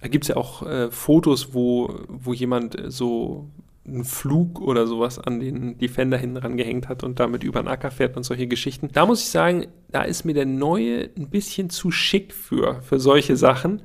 [0.00, 3.48] Da gibt es ja auch äh, Fotos, wo, wo jemand äh, so
[3.86, 7.90] einen Flug oder sowas an den Defender hinten rangehängt hat und damit über den Acker
[7.90, 8.90] fährt und solche Geschichten.
[8.92, 13.00] Da muss ich sagen, da ist mir der neue ein bisschen zu schick für, für
[13.00, 13.82] solche Sachen.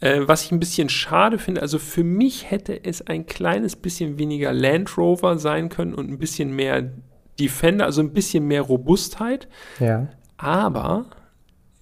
[0.00, 4.18] Äh, was ich ein bisschen schade finde, also für mich hätte es ein kleines bisschen
[4.18, 6.90] weniger Land Rover sein können und ein bisschen mehr
[7.38, 9.48] Defender, also ein bisschen mehr Robustheit.
[9.80, 10.08] Ja.
[10.36, 11.06] Aber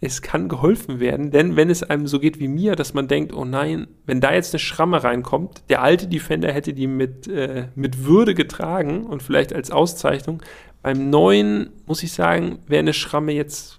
[0.00, 3.32] es kann geholfen werden, denn wenn es einem so geht wie mir, dass man denkt,
[3.32, 7.68] oh nein, wenn da jetzt eine Schramme reinkommt, der alte Defender hätte die mit, äh,
[7.76, 10.42] mit Würde getragen und vielleicht als Auszeichnung.
[10.82, 13.78] Beim neuen, muss ich sagen, wäre eine Schramme jetzt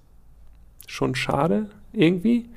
[0.88, 2.50] schon schade irgendwie.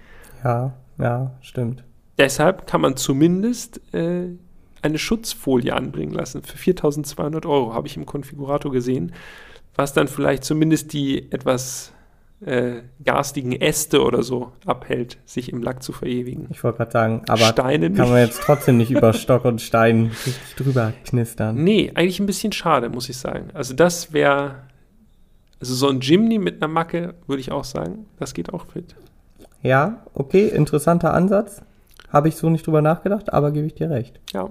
[0.45, 1.85] Ja, ja, stimmt.
[2.19, 4.29] Deshalb kann man zumindest äh,
[4.83, 9.13] eine Schutzfolie anbringen lassen für 4200 Euro, habe ich im Konfigurator gesehen,
[9.75, 11.93] was dann vielleicht zumindest die etwas
[12.41, 16.49] äh, garstigen Äste oder so abhält, sich im Lack zu verewigen.
[16.51, 20.13] Ich wollte gerade sagen, aber Steine kann man jetzt trotzdem nicht über Stock und Stein
[20.57, 21.63] drüber knistern.
[21.63, 23.49] Nee, eigentlich ein bisschen schade, muss ich sagen.
[23.55, 24.65] Also das wäre,
[25.61, 28.95] also so ein Jimny mit einer Macke, würde ich auch sagen, das geht auch fit.
[29.67, 31.61] Ja, okay, interessanter Ansatz.
[32.13, 34.21] Habe ich so nicht drüber nachgedacht, aber gebe ich dir recht.
[34.33, 34.49] Ja.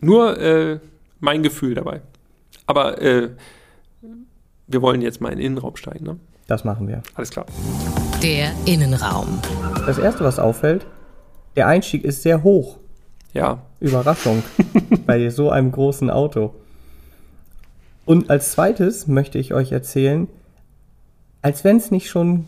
[0.00, 0.78] Nur äh,
[1.18, 2.00] mein Gefühl dabei.
[2.64, 3.30] Aber äh,
[4.68, 6.16] wir wollen jetzt mal in den Innenraum steigen, ne?
[6.46, 7.02] Das machen wir.
[7.16, 7.44] Alles klar.
[8.22, 9.40] Der Innenraum.
[9.84, 10.86] Das erste, was auffällt,
[11.56, 12.78] der Einstieg ist sehr hoch.
[13.32, 14.44] Ja, Überraschung
[15.06, 16.54] bei so einem großen Auto.
[18.04, 20.28] Und als zweites möchte ich euch erzählen,
[21.42, 22.46] als wenn es nicht schon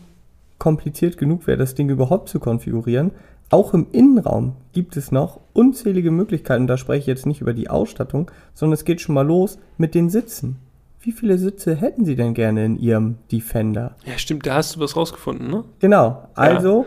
[0.59, 3.11] kompliziert genug wäre, das Ding überhaupt zu konfigurieren,
[3.49, 6.67] auch im Innenraum gibt es noch unzählige Möglichkeiten.
[6.67, 9.95] Da spreche ich jetzt nicht über die Ausstattung, sondern es geht schon mal los mit
[9.95, 10.57] den Sitzen.
[11.01, 13.95] Wie viele Sitze hätten Sie denn gerne in Ihrem Defender?
[14.05, 15.63] ja, stimmt, da hast du was rausgefunden, ne?
[15.79, 16.85] Genau, also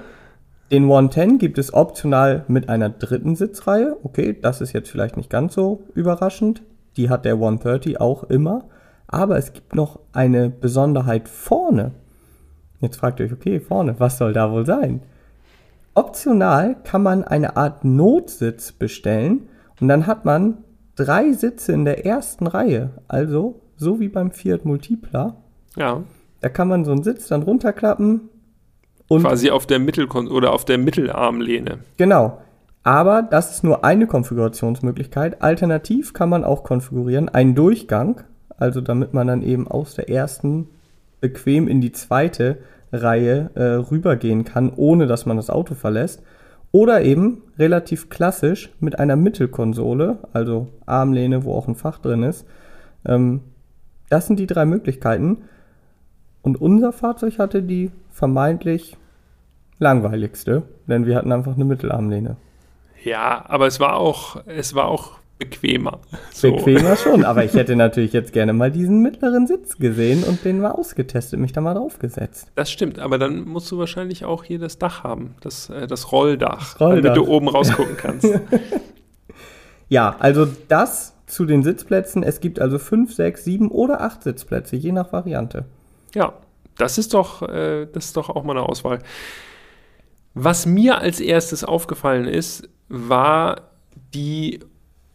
[0.70, 3.96] den 110 gibt es optional mit einer dritten Sitzreihe.
[4.04, 6.62] Okay, das ist jetzt vielleicht nicht ganz so überraschend.
[6.96, 8.64] Die hat der 130 auch immer.
[9.06, 11.92] Aber es gibt noch eine Besonderheit vorne.
[12.82, 15.00] Jetzt fragt ihr euch, okay, vorne, was soll da wohl sein?
[15.94, 19.48] Optional kann man eine Art Notsitz bestellen
[19.80, 20.58] und dann hat man
[20.96, 22.90] drei Sitze in der ersten Reihe.
[23.08, 25.36] Also so wie beim Fiat Multipla.
[25.76, 26.02] Ja.
[26.40, 28.28] Da kann man so einen Sitz dann runterklappen
[29.08, 31.78] und Quasi auf der Mittelkon oder auf der Mittelarmlehne.
[31.98, 32.38] Genau.
[32.82, 35.40] Aber das ist nur eine Konfigurationsmöglichkeit.
[35.40, 38.22] Alternativ kann man auch konfigurieren einen Durchgang,
[38.56, 40.68] also damit man dann eben aus der ersten
[41.22, 42.58] bequem in die zweite
[42.92, 46.22] Reihe äh, rübergehen kann, ohne dass man das Auto verlässt.
[46.72, 52.46] Oder eben relativ klassisch mit einer Mittelkonsole, also Armlehne, wo auch ein Fach drin ist.
[53.06, 53.40] Ähm,
[54.10, 55.44] das sind die drei Möglichkeiten.
[56.42, 58.96] Und unser Fahrzeug hatte die vermeintlich
[59.78, 62.36] langweiligste, denn wir hatten einfach eine Mittelarmlehne.
[63.04, 66.00] Ja, aber es war auch, es war auch bequemer.
[66.32, 66.52] So.
[66.52, 70.60] Bequemer schon, aber ich hätte natürlich jetzt gerne mal diesen mittleren Sitz gesehen und den
[70.60, 72.52] mal ausgetestet, mich da mal draufgesetzt.
[72.54, 76.12] Das stimmt, aber dann musst du wahrscheinlich auch hier das Dach haben, das, äh, das
[76.12, 77.14] Rolldach, Das Rolldach.
[77.14, 78.28] damit du oben rausgucken kannst.
[79.88, 82.22] Ja, also das zu den Sitzplätzen.
[82.22, 85.66] Es gibt also fünf, sechs, sieben oder acht Sitzplätze, je nach Variante.
[86.14, 86.32] Ja,
[86.78, 89.00] das ist doch, äh, das ist doch auch mal eine Auswahl.
[90.32, 93.70] Was mir als erstes aufgefallen ist, war
[94.14, 94.60] die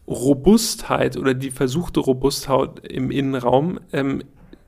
[0.08, 3.80] Robustheit oder die versuchte Robustheit im Innenraum.
[3.92, 4.24] Ähm,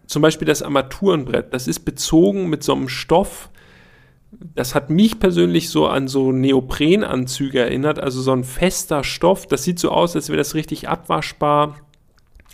[0.06, 3.49] zum Beispiel das Armaturenbrett, das ist bezogen mit so einem Stoff.
[4.56, 9.47] Das hat mich persönlich so an so Neoprenanzüge erinnert, also so ein fester Stoff.
[9.47, 11.75] Das sieht so aus, als wäre das richtig abwaschbar.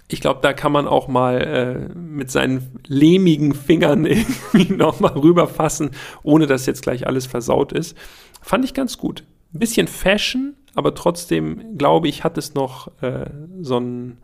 [0.07, 5.91] Ich glaube, da kann man auch mal äh, mit seinen lehmigen Fingern irgendwie nochmal rüberfassen,
[6.23, 7.97] ohne dass jetzt gleich alles versaut ist.
[8.41, 9.23] Fand ich ganz gut.
[9.53, 13.25] Ein bisschen Fashion, aber trotzdem, glaube ich, hat es noch äh,
[13.61, 14.17] so, einen,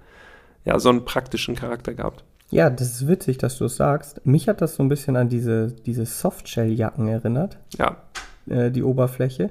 [0.65, 2.23] ja, so einen praktischen Charakter gehabt.
[2.49, 4.25] Ja, das ist witzig, dass du es sagst.
[4.25, 7.97] Mich hat das so ein bisschen an diese, diese Softshell-Jacken erinnert, Ja,
[8.47, 9.49] äh, die Oberfläche.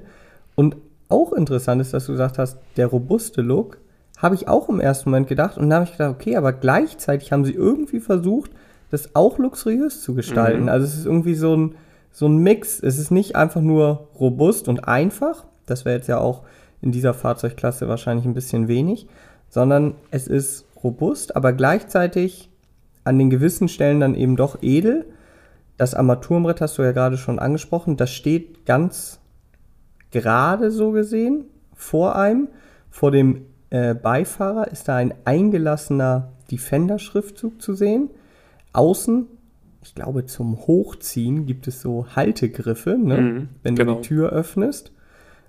[0.55, 0.77] Und
[1.09, 3.79] auch interessant ist, dass du gesagt hast, der robuste Look,
[4.17, 5.57] habe ich auch im ersten Moment gedacht.
[5.57, 8.51] Und dann habe ich gedacht, okay, aber gleichzeitig haben sie irgendwie versucht,
[8.91, 10.63] das auch luxuriös zu gestalten.
[10.63, 10.69] Mhm.
[10.69, 11.75] Also es ist irgendwie so ein,
[12.11, 12.81] so ein Mix.
[12.83, 15.45] Es ist nicht einfach nur robust und einfach.
[15.65, 16.43] Das wäre jetzt ja auch
[16.81, 19.07] in dieser Fahrzeugklasse wahrscheinlich ein bisschen wenig.
[19.49, 22.49] Sondern es ist robust, aber gleichzeitig
[23.03, 25.05] an den gewissen Stellen dann eben doch edel.
[25.77, 27.97] Das Armaturenbrett hast du ja gerade schon angesprochen.
[27.97, 29.19] Das steht ganz
[30.11, 32.49] gerade so gesehen vor einem.
[32.89, 38.09] Vor dem äh, Beifahrer ist da ein eingelassener Defender-Schriftzug zu sehen.
[38.73, 39.27] Außen,
[39.83, 43.17] ich glaube zum Hochziehen, gibt es so Haltegriffe, ne?
[43.17, 43.95] Mhm, wenn genau.
[43.95, 44.91] du die Tür öffnest.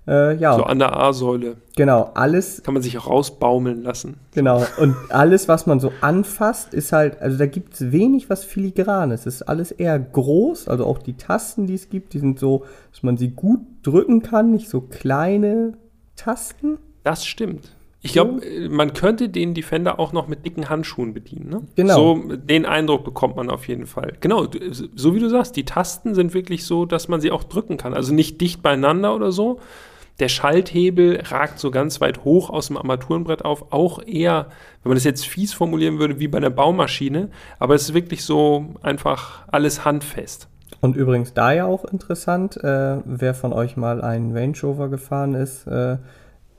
[0.05, 1.55] Äh, ja, so an der A-Säule.
[1.77, 4.17] genau, alles Kann man sich auch rausbaumeln lassen.
[4.33, 8.43] Genau, und alles, was man so anfasst, ist halt, also da gibt es wenig, was
[8.43, 9.25] filigran ist.
[9.25, 12.65] Es ist alles eher groß, also auch die Tasten, die es gibt, die sind so,
[12.91, 15.73] dass man sie gut drücken kann, nicht so kleine
[16.17, 16.77] Tasten.
[17.03, 17.71] Das stimmt.
[18.05, 21.49] Ich glaube, man könnte den Defender auch noch mit dicken Handschuhen bedienen.
[21.49, 21.61] Ne?
[21.75, 21.95] Genau.
[21.95, 24.11] So den Eindruck bekommt man auf jeden Fall.
[24.19, 24.45] Genau,
[24.93, 27.93] so wie du sagst, die Tasten sind wirklich so, dass man sie auch drücken kann.
[27.93, 29.61] Also nicht dicht beieinander oder so.
[30.19, 33.71] Der Schalthebel ragt so ganz weit hoch aus dem Armaturenbrett auf.
[33.73, 34.47] Auch eher,
[34.83, 37.29] wenn man das jetzt fies formulieren würde, wie bei einer Baumaschine.
[37.59, 40.47] Aber es ist wirklich so einfach alles handfest.
[40.81, 45.33] Und übrigens da ja auch interessant, äh, wer von euch mal einen Range Rover gefahren
[45.33, 45.97] ist, äh,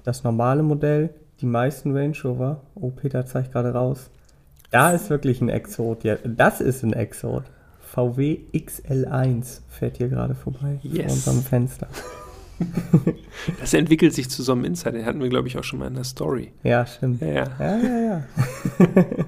[0.03, 4.11] das normale Modell, die meisten Range Rover, oh Peter zeigt gerade raus,
[4.71, 6.03] da ist wirklich ein Exot.
[6.05, 7.45] Ja, das ist ein Exot.
[7.81, 11.05] VW XL1 fährt hier gerade vorbei Yes.
[11.05, 11.87] vor unserem Fenster.
[13.61, 14.93] Das entwickelt sich zu so einem Insider.
[14.93, 16.53] Den hatten wir, glaube ich, auch schon mal in der Story.
[16.63, 17.21] Ja, stimmt.
[17.21, 17.45] Ja, ja.
[17.59, 18.23] Ja, ja, ja.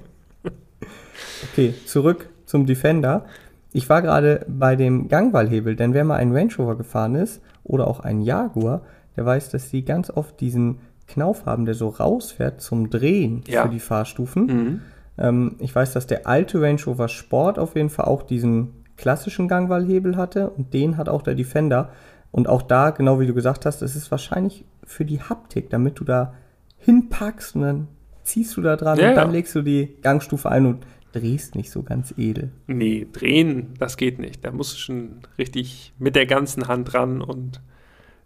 [1.52, 3.26] okay, zurück zum Defender.
[3.72, 7.86] Ich war gerade bei dem Gangwallhebel, denn wer mal einen Range Rover gefahren ist oder
[7.88, 8.82] auch einen Jaguar,
[9.16, 13.62] der weiß, dass die ganz oft diesen Knauf haben, der so rausfährt zum Drehen Ja.
[13.62, 14.46] für die Fahrstufen.
[14.46, 14.80] Mhm.
[15.18, 19.46] Ähm, ich weiß, dass der alte Range Rover Sport auf jeden Fall auch diesen klassischen
[19.46, 21.90] Gangwallhebel hatte und den hat auch der Defender.
[22.36, 25.98] Und auch da, genau wie du gesagt hast, es ist wahrscheinlich für die Haptik, damit
[25.98, 26.34] du da
[26.76, 27.88] hinpackst und dann
[28.24, 29.32] ziehst du da dran Ja, und dann ja.
[29.32, 32.50] legst du die Gangstufe ein und drehst nicht so ganz edel.
[32.66, 34.44] Nee, drehen, das geht nicht.
[34.44, 37.62] Da musst du schon richtig mit der ganzen Hand ran und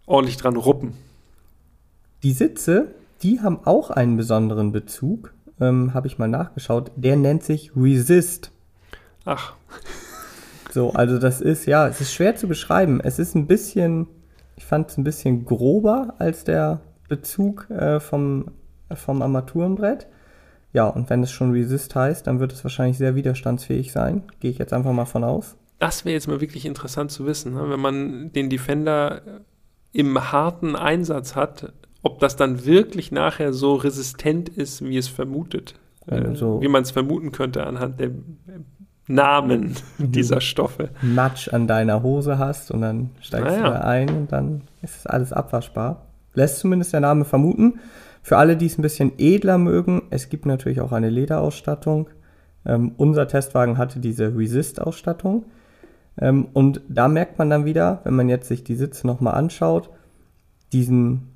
[0.05, 0.95] ordentlich dran ruppen.
[2.21, 2.93] Die Sitze,
[3.23, 6.91] die haben auch einen besonderen Bezug, ähm, habe ich mal nachgeschaut.
[6.97, 8.51] Der nennt sich Resist.
[9.23, 9.53] Ach,
[10.71, 13.01] So, also das ist, ja, es ist schwer zu beschreiben.
[13.03, 14.07] Es ist ein bisschen,
[14.55, 16.79] ich fand es ein bisschen grober als der
[17.09, 18.45] Bezug äh, vom,
[18.93, 20.07] vom Armaturenbrett.
[20.73, 24.23] Ja, und wenn es schon Resist heißt, dann wird es wahrscheinlich sehr widerstandsfähig sein.
[24.39, 25.57] Gehe ich jetzt einfach mal von aus.
[25.79, 27.69] das wäre jetzt mal wirklich interessant zu wissen, ne?
[27.69, 29.21] wenn man den Defender
[29.91, 31.73] im harten Einsatz hat,
[32.03, 35.73] ob das dann wirklich nachher so resistent ist, wie es vermutet.
[36.07, 38.11] Äh, Also- wie man es vermuten könnte anhand der
[39.13, 40.11] Namen Mhm.
[40.11, 40.89] dieser Stoffe.
[41.01, 44.97] Matsch an deiner Hose hast und dann steigst Ah, du da ein und dann ist
[44.97, 46.05] es alles abwaschbar.
[46.33, 47.79] lässt zumindest der Name vermuten.
[48.23, 52.09] Für alle, die es ein bisschen edler mögen, es gibt natürlich auch eine Lederausstattung.
[52.65, 55.45] Ähm, unser Testwagen hatte diese Resist-Ausstattung.
[56.19, 59.89] Ähm, und da merkt man dann wieder, wenn man jetzt sich die Sitze nochmal anschaut,
[60.71, 61.33] diesen,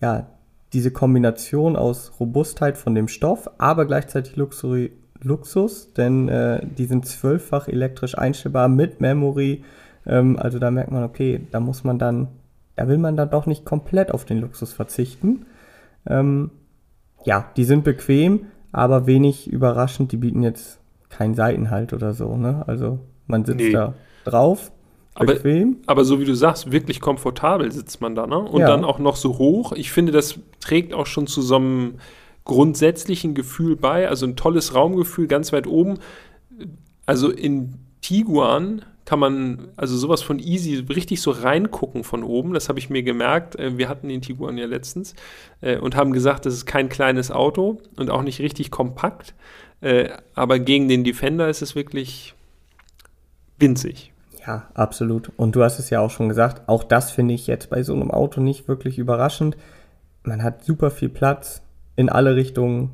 [0.00, 0.26] ja,
[0.72, 4.92] diese Kombination aus Robustheit von dem Stoff, aber gleichzeitig Luxuri
[5.22, 9.64] Luxus, denn äh, die sind zwölffach elektrisch einstellbar mit Memory.
[10.06, 12.28] Ähm, also da merkt man, okay, da muss man dann,
[12.76, 15.46] da will man dann doch nicht komplett auf den Luxus verzichten.
[16.06, 16.50] Ähm,
[17.24, 20.12] ja, die sind bequem, aber wenig überraschend.
[20.12, 22.36] Die bieten jetzt keinen Seitenhalt oder so.
[22.36, 22.64] Ne?
[22.66, 23.72] Also man sitzt nee.
[23.72, 23.94] da
[24.24, 24.72] drauf.
[25.18, 25.78] Bequem.
[25.82, 28.38] Aber, aber so wie du sagst, wirklich komfortabel sitzt man da, ne?
[28.38, 28.68] Und ja.
[28.68, 29.72] dann auch noch so hoch.
[29.72, 31.94] Ich finde, das trägt auch schon zu so einem
[32.50, 34.08] grundsätzlichen Gefühl bei.
[34.08, 36.00] Also ein tolles Raumgefühl ganz weit oben.
[37.06, 42.52] Also in Tiguan kann man also sowas von easy richtig so reingucken von oben.
[42.52, 43.56] Das habe ich mir gemerkt.
[43.56, 45.14] Äh, wir hatten den Tiguan ja letztens
[45.60, 49.34] äh, und haben gesagt, das ist kein kleines Auto und auch nicht richtig kompakt.
[49.80, 52.34] Äh, aber gegen den Defender ist es wirklich
[53.60, 54.12] winzig.
[54.44, 55.30] Ja, absolut.
[55.36, 57.94] Und du hast es ja auch schon gesagt, auch das finde ich jetzt bei so
[57.94, 59.56] einem Auto nicht wirklich überraschend.
[60.24, 61.62] Man hat super viel Platz
[62.00, 62.90] in alle Richtungen.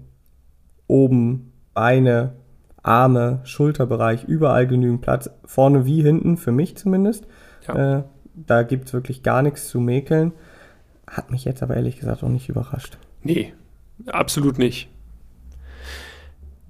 [0.89, 2.35] Oben, Beine,
[2.83, 5.31] Arme, Schulterbereich, überall genügend Platz.
[5.45, 7.27] Vorne wie hinten, für mich zumindest.
[7.67, 7.99] Ja.
[7.99, 8.03] Äh,
[8.35, 10.33] da gibt es wirklich gar nichts zu mäkeln.
[11.07, 12.99] Hat mich jetzt aber ehrlich gesagt auch nicht überrascht.
[13.23, 13.55] Nee,
[14.07, 14.89] absolut nicht.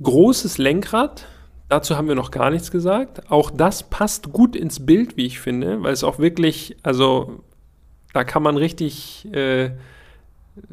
[0.02, 1.26] Großes Lenkrad,
[1.68, 3.30] dazu haben wir noch gar nichts gesagt.
[3.30, 7.42] Auch das passt gut ins Bild, wie ich finde, weil es auch wirklich, also
[8.12, 9.70] da kann man richtig äh,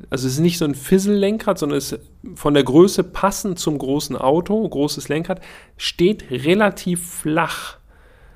[0.09, 2.01] also es ist nicht so ein Fizzle-Lenkrad, sondern es ist
[2.35, 5.41] von der Größe passend zum großen Auto, großes Lenkrad,
[5.77, 7.77] steht relativ flach.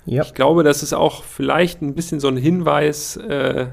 [0.05, 0.23] Ja.
[0.23, 3.67] Ich glaube, das ist auch vielleicht ein bisschen so ein Hinweis äh,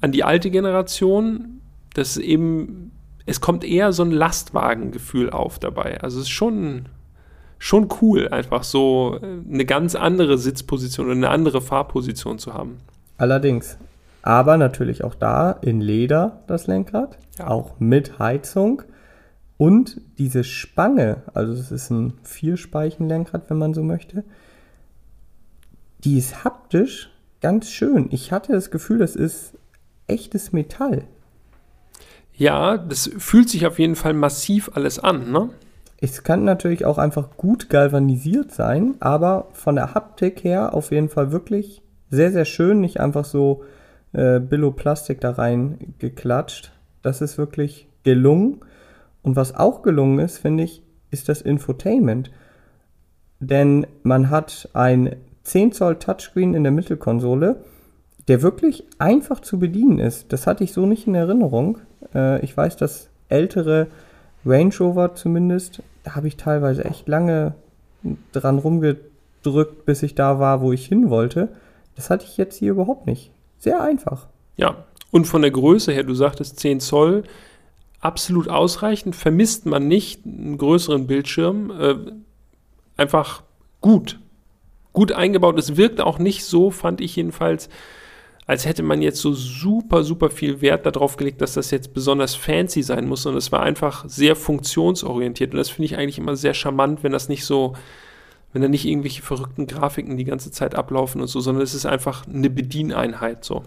[0.00, 1.60] an die alte Generation,
[1.94, 2.92] dass eben,
[3.26, 6.00] es kommt eher so ein Lastwagengefühl auf dabei.
[6.00, 6.88] Also es ist schon,
[7.58, 12.78] schon cool, einfach so äh, eine ganz andere Sitzposition oder eine andere Fahrposition zu haben.
[13.16, 13.78] Allerdings,
[14.28, 17.46] aber natürlich auch da in Leder das Lenkrad, ja.
[17.48, 18.82] auch mit Heizung.
[19.56, 24.24] Und diese Spange, also es ist ein Vierspeichen-Lenkrad, wenn man so möchte,
[26.04, 27.10] die ist haptisch
[27.40, 28.08] ganz schön.
[28.10, 29.54] Ich hatte das Gefühl, das ist
[30.08, 31.04] echtes Metall.
[32.34, 35.48] Ja, das fühlt sich auf jeden Fall massiv alles an, ne?
[36.02, 41.08] Es kann natürlich auch einfach gut galvanisiert sein, aber von der Haptik her auf jeden
[41.08, 42.82] Fall wirklich sehr, sehr schön.
[42.82, 43.64] Nicht einfach so
[44.12, 46.72] äh, Billo-Plastik da rein geklatscht.
[47.02, 48.60] Das ist wirklich gelungen.
[49.22, 52.30] Und was auch gelungen ist, finde ich, ist das Infotainment.
[53.40, 57.62] Denn man hat ein 10 Zoll Touchscreen in der Mittelkonsole,
[58.26, 60.32] der wirklich einfach zu bedienen ist.
[60.32, 61.78] Das hatte ich so nicht in Erinnerung.
[62.14, 63.88] Äh, ich weiß, dass ältere
[64.44, 67.54] Range Rover zumindest, da habe ich teilweise echt lange
[68.32, 71.48] dran rumgedrückt, bis ich da war, wo ich hin wollte.
[71.96, 73.32] Das hatte ich jetzt hier überhaupt nicht.
[73.58, 74.28] Sehr einfach.
[74.56, 77.24] Ja, und von der Größe her, du sagtest 10 Zoll,
[78.00, 81.70] absolut ausreichend, vermisst man nicht einen größeren Bildschirm.
[81.70, 81.96] Äh,
[82.96, 83.42] einfach
[83.80, 84.18] gut.
[84.92, 85.58] Gut eingebaut.
[85.58, 87.68] Es wirkt auch nicht so, fand ich jedenfalls,
[88.46, 92.34] als hätte man jetzt so super, super viel Wert darauf gelegt, dass das jetzt besonders
[92.34, 95.52] fancy sein muss, sondern es war einfach sehr funktionsorientiert.
[95.52, 97.74] Und das finde ich eigentlich immer sehr charmant, wenn das nicht so
[98.52, 101.86] wenn da nicht irgendwelche verrückten Grafiken die ganze Zeit ablaufen und so, sondern es ist
[101.86, 103.62] einfach eine Bedieneinheit so.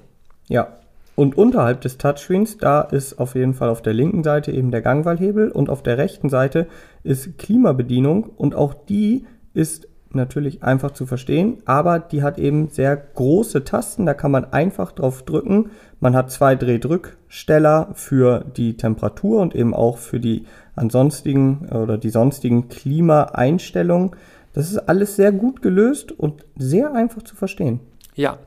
[0.48, 0.78] Ja.
[1.16, 4.82] Und unterhalb des Touchscreens, da ist auf jeden Fall auf der linken Seite eben der
[4.82, 6.68] Gangwallhebel und auf der rechten Seite
[7.04, 12.96] ist Klimabedienung und auch die ist natürlich einfach zu verstehen, aber die hat eben sehr
[12.96, 15.72] große Tasten, da kann man einfach drauf drücken.
[16.00, 22.10] Man hat zwei Drehdrücksteller für die Temperatur und eben auch für die ansonstigen oder die
[22.10, 24.12] sonstigen Klimaeinstellungen.
[24.54, 27.80] Das ist alles sehr gut gelöst und sehr einfach zu verstehen.
[28.16, 28.40] Ja.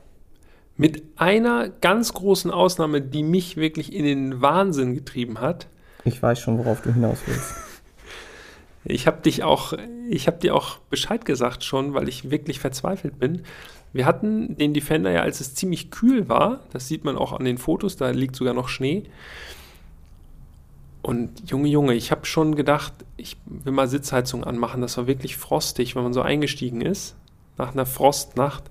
[0.77, 5.67] Mit einer ganz großen Ausnahme, die mich wirklich in den Wahnsinn getrieben hat.
[6.03, 7.55] Ich weiß schon, worauf du hinaus willst.
[8.87, 9.73] Ich habe dich auch,
[10.11, 13.41] ich habe dir auch Bescheid gesagt schon, weil ich wirklich verzweifelt bin.
[13.93, 17.45] Wir hatten den Defender ja, als es ziemlich kühl war, das sieht man auch an
[17.45, 19.05] den Fotos, da liegt sogar noch Schnee.
[21.05, 24.81] Und Junge, Junge, ich habe schon gedacht, ich will mal Sitzheizung anmachen.
[24.81, 27.15] Das war wirklich frostig, wenn man so eingestiegen ist,
[27.59, 28.63] nach einer Frostnacht.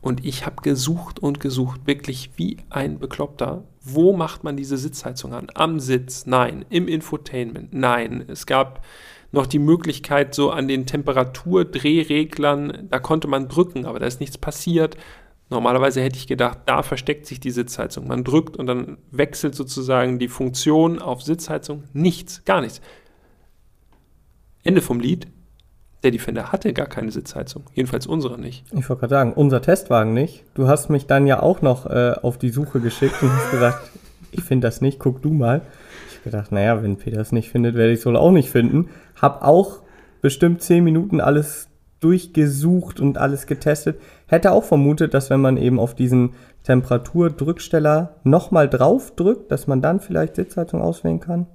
[0.00, 3.64] Und ich habe gesucht und gesucht, wirklich wie ein Bekloppter.
[3.82, 5.48] Wo macht man diese Sitzheizung an?
[5.54, 6.24] Am Sitz?
[6.24, 6.66] Nein.
[6.70, 7.74] Im Infotainment?
[7.74, 8.26] Nein.
[8.28, 8.84] Es gab
[9.32, 14.38] noch die Möglichkeit, so an den Temperaturdrehreglern, da konnte man drücken, aber da ist nichts
[14.38, 14.96] passiert.
[15.50, 18.06] Normalerweise hätte ich gedacht, da versteckt sich die Sitzheizung.
[18.06, 21.84] Man drückt und dann wechselt sozusagen die Funktion auf Sitzheizung.
[21.92, 22.80] Nichts, gar nichts.
[24.62, 25.26] Ende vom Lied.
[26.04, 27.64] Der Defender hatte gar keine Sitzheizung.
[27.74, 28.64] Jedenfalls unsere nicht.
[28.72, 30.44] Ich wollte gerade sagen, unser Testwagen nicht.
[30.54, 33.90] Du hast mich dann ja auch noch äh, auf die Suche geschickt und hast gesagt,
[34.30, 35.62] ich finde das nicht, guck du mal.
[36.08, 38.50] Ich habe gedacht, naja, wenn Peter es nicht findet, werde ich es wohl auch nicht
[38.50, 38.88] finden.
[39.20, 39.80] Hab auch
[40.22, 41.68] bestimmt zehn Minuten alles
[42.00, 44.00] durchgesucht und alles getestet.
[44.30, 49.82] Hätte auch vermutet, dass wenn man eben auf diesen Temperaturdrücksteller nochmal drauf drückt, dass man
[49.82, 51.46] dann vielleicht Sitzheizung auswählen kann.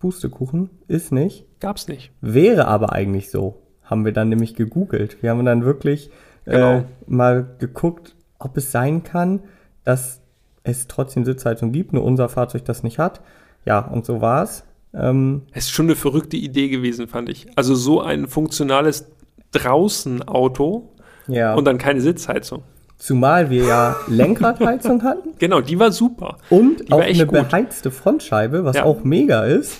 [0.00, 1.44] Pustekuchen ist nicht.
[1.60, 2.10] Gab's nicht.
[2.20, 3.62] Wäre aber eigentlich so.
[3.84, 5.22] Haben wir dann nämlich gegoogelt.
[5.22, 6.10] Wir haben dann wirklich
[6.44, 6.78] Genau.
[6.78, 9.38] äh, mal geguckt, ob es sein kann,
[9.84, 10.20] dass
[10.64, 13.20] es trotzdem Sitzheizung gibt, nur unser Fahrzeug das nicht hat.
[13.64, 14.64] Ja, und so war es.
[14.92, 17.46] Ähm, Es ist schon eine verrückte Idee gewesen, fand ich.
[17.54, 19.06] Also so ein funktionales
[19.52, 20.88] Draußen-Auto
[21.28, 22.62] ja, und dann keine Sitzheizung.
[22.98, 26.38] zumal wir ja Lenkradheizung hatten Genau, die war super.
[26.50, 27.48] und Die auch eine gut.
[27.48, 28.84] beheizte Frontscheibe, was Ja.
[28.84, 29.76] auch mega ist.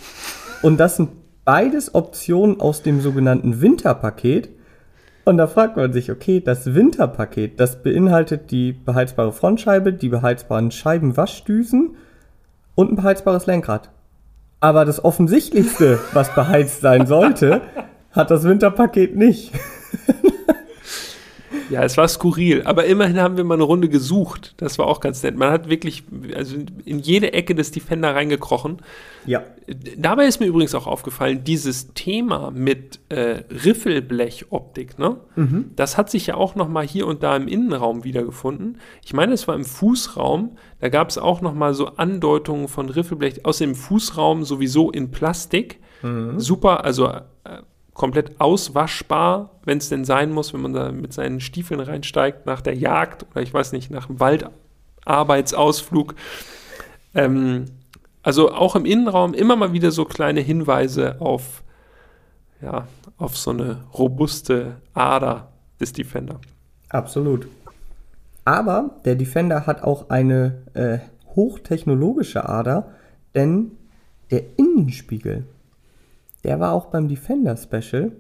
[0.63, 1.11] Und das sind
[1.45, 4.49] beides Optionen aus dem sogenannten Winterpaket.
[5.25, 10.71] Und da fragt man sich, okay, das Winterpaket, das beinhaltet die beheizbare Frontscheibe, die beheizbaren
[10.73, 11.97] Scheibenwaschdüsen
[12.75, 13.91] und ein beheizbares Lenkrad.
[14.59, 17.61] Aber das Offensichtlichste, was beheizt sein sollte,
[18.13, 19.53] hat das Winterpaket nicht.
[21.73, 24.53] Ja, es war skurril, aber immerhin haben wir mal eine Runde gesucht.
[24.59, 25.37] Das war auch ganz nett.
[25.37, 26.05] Man hat wirklich
[26.37, 28.83] also in jede Ecke des Defender reingekrochen.
[29.25, 29.43] Ja.
[29.97, 35.17] Dabei ist mir übrigens auch aufgefallen, dieses Thema mit äh, Riffelblechoptik, ne?
[35.75, 38.79] Das hat sich ja auch noch mal hier und da im Innenraum wiedergefunden.
[39.03, 40.59] Ich meine, es war im Fußraum.
[40.81, 45.11] Da gab es auch noch mal so Andeutungen von Riffelblech aus dem Fußraum sowieso in
[45.11, 45.81] Plastik.
[46.37, 47.23] Super, also äh,
[47.95, 52.61] komplett auswaschbar, wenn es denn sein muss, wenn man da mit seinen Stiefeln reinsteigt nach
[52.61, 56.15] der Jagd oder ich weiß nicht, nach dem Waldarbeitsausflug.
[57.15, 57.67] Ähm,
[58.23, 61.63] also auch im Innenraum immer mal wieder so kleine Hinweise auf,
[62.61, 62.87] ja,
[63.19, 65.49] auf so eine robuste Ader
[65.81, 66.41] des Defender.
[66.89, 67.47] Absolut.
[68.45, 70.99] Aber der Defender hat auch eine äh,
[71.35, 72.93] hochtechnologische Ader,
[73.35, 73.73] denn
[74.31, 75.45] der Innenspiegel,
[76.45, 78.13] der war auch beim Defender Special.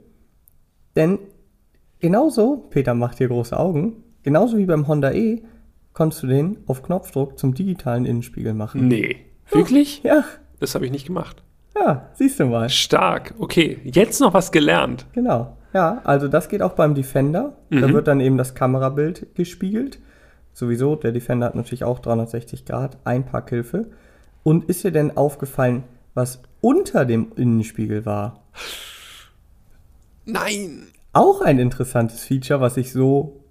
[0.96, 1.18] Denn
[1.98, 5.42] genauso, Peter macht hier große Augen, genauso wie beim Honda E,
[5.92, 8.88] konntest du den auf Knopfdruck zum digitalen Innenspiegel machen.
[8.88, 9.16] Nee.
[9.50, 10.02] Wirklich?
[10.02, 10.24] Ja,
[10.60, 11.42] Das habe ich nicht gemacht.
[11.74, 12.68] ja, siehst du mal.
[12.68, 13.34] Stark.
[13.38, 15.06] Okay, jetzt noch was gelernt.
[15.12, 15.56] Genau.
[15.74, 17.56] Ja, also das geht auch beim Defender.
[17.70, 17.92] Da Mhm.
[17.94, 19.98] wird dann eben das Kamerabild gespiegelt.
[20.52, 23.90] Sowieso, der Defender hat natürlich auch 360 Grad Einparkhilfe.
[24.42, 28.44] Und ist dir denn aufgefallen, was unter dem Innenspiegel war?
[30.24, 30.86] Nein.
[31.12, 33.44] Auch ein interessantes Feature, was ich so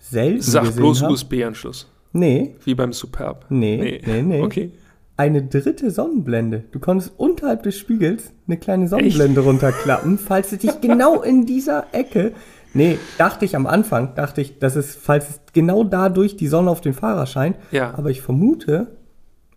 [0.00, 1.02] selten Sag gesehen bloß.
[1.02, 1.88] USB-Anschluss.
[2.12, 3.46] Nee, Wie beim Superb.
[3.48, 4.40] Nee, nee, nee.
[4.42, 4.70] Okay.
[5.16, 6.64] eine dritte Sonnenblende.
[6.72, 11.86] Du konntest unterhalb des Spiegels eine kleine Sonnenblende runterklappen, falls es dich genau in dieser
[11.92, 12.32] Ecke.
[12.76, 16.68] Nee, dachte ich am Anfang, dachte ich, dass es, falls es genau dadurch die Sonne
[16.72, 17.56] auf den Fahrer scheint.
[17.70, 17.94] Ja.
[17.96, 18.96] Aber ich vermute,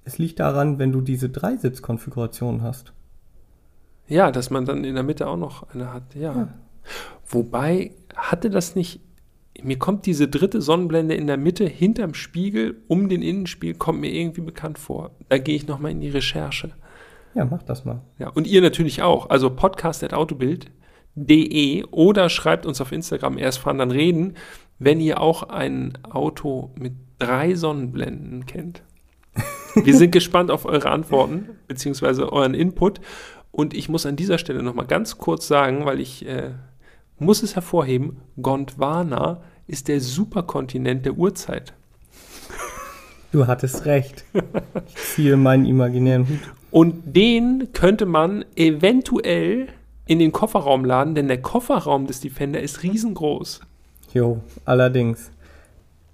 [0.03, 2.93] es liegt daran, wenn du diese Dreisitz-Konfiguration hast.
[4.07, 6.15] Ja, dass man dann in der Mitte auch noch eine hat.
[6.15, 6.49] Ja.
[7.27, 9.01] Wobei, hatte das nicht.
[9.61, 14.11] Mir kommt diese dritte Sonnenblende in der Mitte hinterm Spiegel um den Innenspiegel, kommt mir
[14.11, 15.11] irgendwie bekannt vor.
[15.29, 16.71] Da gehe ich nochmal in die Recherche.
[17.33, 18.01] Ja, mach das mal.
[18.19, 19.29] Ja, und ihr natürlich auch.
[19.29, 24.35] Also podcast.autobild.de oder schreibt uns auf Instagram erst fahren, dann reden,
[24.79, 28.83] wenn ihr auch ein Auto mit drei Sonnenblenden kennt.
[29.75, 33.01] Wir sind gespannt auf eure Antworten beziehungsweise euren Input.
[33.57, 36.51] Und ich muss an dieser Stelle nochmal ganz kurz sagen, weil ich äh,
[37.17, 41.73] muss es hervorheben, Gondwana ist der Superkontinent der Urzeit.
[43.31, 44.25] Du hattest recht.
[44.85, 46.39] Ich ziehe meinen imaginären Hut.
[46.69, 49.69] Und den könnte man eventuell
[50.05, 53.61] in den Kofferraum laden, denn der Kofferraum des Defender ist riesengroß.
[54.13, 55.31] Jo, allerdings.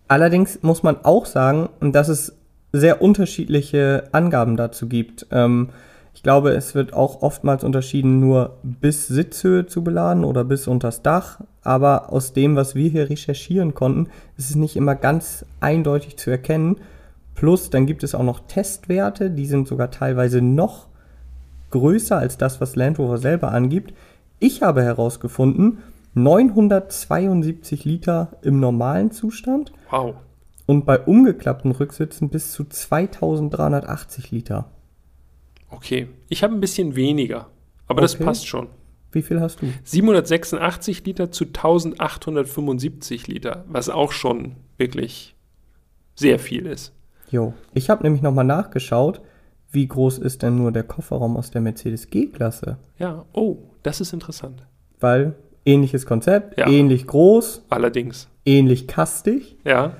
[0.07, 2.37] Allerdings muss man auch sagen, dass es
[2.71, 5.27] sehr unterschiedliche Angaben dazu gibt.
[5.29, 5.71] Ähm,
[6.13, 11.01] ich glaube, es wird auch oftmals unterschieden, nur bis Sitzhöhe zu beladen oder bis unters
[11.01, 11.39] Dach.
[11.63, 16.29] Aber aus dem, was wir hier recherchieren konnten, ist es nicht immer ganz eindeutig zu
[16.29, 16.77] erkennen.
[17.35, 20.87] Plus, dann gibt es auch noch Testwerte, die sind sogar teilweise noch
[21.71, 23.93] größer als das, was Land Rover selber angibt.
[24.39, 25.79] Ich habe herausgefunden,
[26.13, 30.15] 972 Liter im normalen Zustand Wow.
[30.67, 34.65] und bei umgeklappten Rücksitzen bis zu 2380 Liter.
[35.75, 36.07] Okay.
[36.29, 37.47] Ich habe ein bisschen weniger,
[37.87, 38.23] aber das Okay.
[38.23, 38.67] passt schon.
[39.11, 39.67] Wie viel hast du?
[39.83, 45.35] 786 Liter zu 1875 Liter, was auch schon wirklich
[46.15, 46.93] sehr viel ist.
[47.29, 47.53] Jo.
[47.73, 49.21] Ich habe nämlich nochmal nachgeschaut,
[49.71, 52.77] wie groß ist denn nur der Kofferraum aus der Mercedes G-Klasse?
[52.99, 54.63] Ja, oh, das ist interessant.
[54.99, 56.67] Weil ähnliches Konzept, Ja.
[56.69, 58.27] ähnlich groß, Allerdings.
[58.45, 59.57] ähnlich kastig.
[59.65, 59.97] Ja,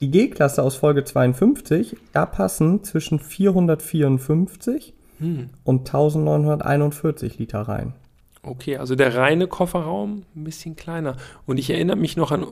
[0.00, 5.50] Die G-Klasse aus Folge 52, da passen zwischen 454 Hm.
[5.64, 7.94] und 1941 Liter rein.
[8.42, 11.16] okay, also der reine Kofferraum ein bisschen kleiner.
[11.46, 12.46] Und ich erinnere mich noch an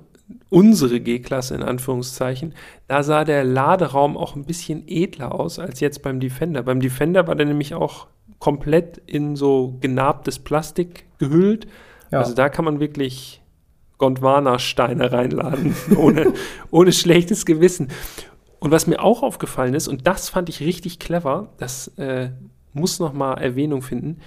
[0.51, 2.55] unsere G-Klasse in Anführungszeichen.
[2.89, 6.63] Da sah der Laderaum auch ein bisschen edler aus als jetzt beim Defender.
[6.63, 8.07] Beim Defender war der nämlich auch
[8.39, 11.67] komplett in so genarbtes Plastik gehüllt.
[12.11, 12.21] Ja.
[12.21, 13.43] Also da kann man wirklich
[13.99, 16.33] Gondwana-Steine reinladen, ohne,
[16.71, 17.89] ohne schlechtes Gewissen.
[18.59, 22.31] Und was mir auch aufgefallen ist, und das fand ich richtig clever, das äh,
[22.75, 24.21] muss nochmal Erwähnung finden,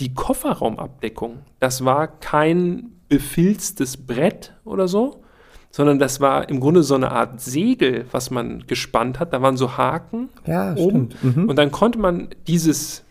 [0.00, 5.22] die Kofferraumabdeckung, das war kein befilztes Brett oder so,
[5.70, 9.32] sondern das war im Grunde so eine Art Segel, was man gespannt hat.
[9.32, 11.10] Da waren so Haken Ja, oben.
[11.22, 11.48] Mhm.
[11.48, 13.04] Und dann konnte man dieses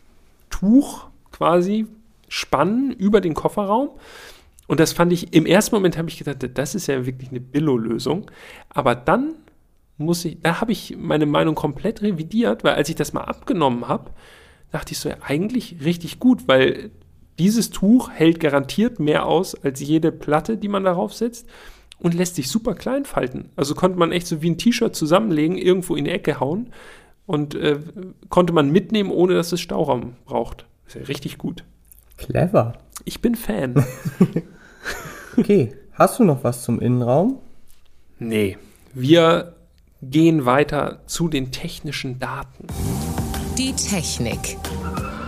[0.50, 1.88] Tuch quasi
[2.28, 3.92] spannen über den Kofferraum.
[4.68, 7.40] Und das fand ich, im ersten Moment habe ich gedacht, das ist ja wirklich eine
[7.40, 8.30] Billo-Lösung.
[8.70, 9.36] Aber dann
[9.98, 13.88] muss ich, da habe ich meine Meinung komplett revidiert, weil als ich das mal abgenommen
[13.88, 14.12] habe,
[14.72, 16.92] dachte ich so, ja, eigentlich richtig gut, weil
[17.38, 21.48] dieses Tuch hält garantiert mehr aus als jede Platte, die man darauf setzt
[22.00, 23.50] und lässt sich super klein falten.
[23.56, 26.72] Also konnte man echt so wie ein T-Shirt zusammenlegen, irgendwo in die Ecke hauen
[27.26, 27.80] und äh,
[28.30, 30.66] konnte man mitnehmen, ohne dass es Stauraum braucht.
[30.88, 31.64] Ist ja richtig gut.
[32.18, 32.74] Clever.
[33.06, 33.86] Ich bin Fan.
[35.38, 37.40] Okay, hast du noch was zum Innenraum?
[38.18, 38.58] nee,
[38.94, 39.56] wir
[40.02, 42.68] gehen weiter zu den technischen Daten.
[43.60, 44.56] Die Technik.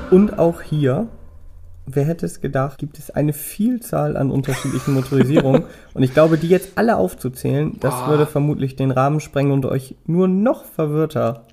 [0.09, 1.09] Und auch hier,
[1.85, 5.63] wer hätte es gedacht, gibt es eine Vielzahl an unterschiedlichen Motorisierungen.
[5.93, 8.07] und ich glaube, die jetzt alle aufzuzählen, das Boah.
[8.07, 11.45] würde vermutlich den Rahmen sprengen und euch nur noch verwirrter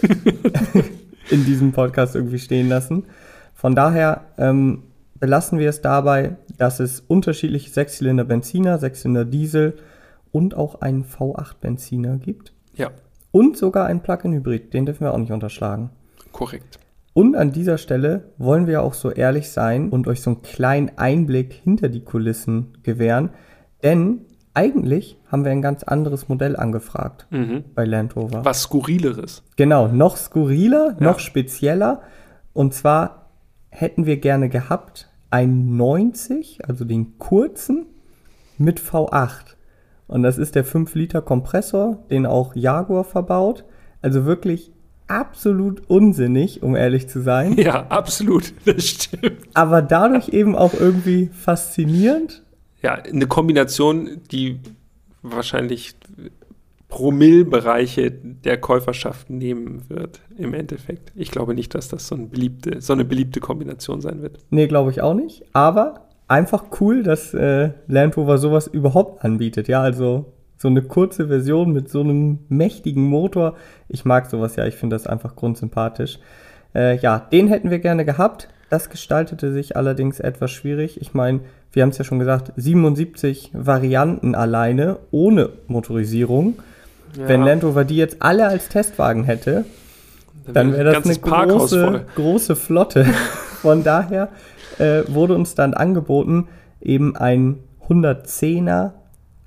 [1.30, 3.04] in diesem Podcast irgendwie stehen lassen.
[3.52, 4.84] Von daher ähm,
[5.20, 9.76] belassen wir es dabei, dass es unterschiedliche Sechszylinder Benziner, Sechszylinder Diesel
[10.32, 12.54] und auch einen V8 Benziner gibt.
[12.72, 12.92] Ja,
[13.30, 15.90] Und sogar einen Plug-in-Hybrid, den dürfen wir auch nicht unterschlagen.
[16.32, 16.78] Korrekt.
[17.14, 20.90] Und an dieser Stelle wollen wir auch so ehrlich sein und euch so einen kleinen
[20.96, 23.30] Einblick hinter die Kulissen gewähren.
[23.82, 24.20] Denn
[24.54, 27.64] eigentlich haben wir ein ganz anderes Modell angefragt Mhm.
[27.74, 28.44] bei Land Rover.
[28.44, 29.42] Was Skurrileres.
[29.56, 31.04] Genau, noch skurriler, Ja.
[31.04, 32.02] noch spezieller.
[32.52, 33.30] Und zwar
[33.70, 37.86] hätten wir gerne gehabt ein 90, also den kurzen,
[38.58, 39.56] mit V8.
[40.06, 43.64] Und das ist der 5-Liter Kompressor, den auch Jaguar verbaut.
[44.02, 44.72] Also wirklich
[45.08, 47.56] absolut unsinnig, um ehrlich zu sein.
[47.56, 48.52] Ja, absolut.
[48.64, 49.38] Das stimmt.
[49.54, 52.42] aber dadurch eben auch irgendwie faszinierend.
[52.82, 54.60] Ja, eine Kombination, die
[55.22, 55.96] wahrscheinlich
[56.88, 61.12] Promillbereiche der Käuferschaft nehmen wird im Endeffekt.
[61.14, 64.38] Ich glaube nicht, dass das so, ein beliebte, so eine beliebte Kombination sein wird.
[64.50, 65.44] Nee, glaube ich auch nicht.
[65.52, 69.68] Aber einfach cool, dass äh, Land Rover sowas überhaupt anbietet.
[69.68, 73.56] Ja, also so eine kurze Version mit so einem mächtigen Motor.
[73.88, 76.18] Ich mag sowas ja, ich finde das einfach grundsympathisch.
[76.74, 78.48] Äh, ja, den hätten wir gerne gehabt.
[78.68, 81.00] Das gestaltete sich allerdings etwas schwierig.
[81.00, 81.40] Ich meine,
[81.72, 86.58] wir haben es ja schon gesagt, 77 Varianten alleine ohne Motorisierung.
[87.14, 89.64] Wenn Land Rover die jetzt alle als Testwagen hätte,
[90.52, 92.06] dann wäre das eine Parkhaus große, voll.
[92.16, 93.04] große Flotte.
[93.62, 94.28] Von daher
[94.78, 96.48] äh, wurde uns dann angeboten,
[96.80, 97.56] eben ein
[97.88, 98.92] 110er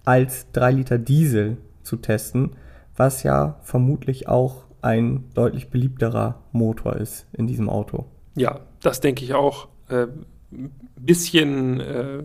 [0.05, 2.55] als 3 Liter Diesel zu testen,
[2.95, 8.05] was ja vermutlich auch ein deutlich beliebterer Motor ist in diesem Auto.
[8.35, 9.67] Ja, das denke ich auch.
[9.89, 10.07] Äh,
[10.51, 12.23] ein bisschen äh,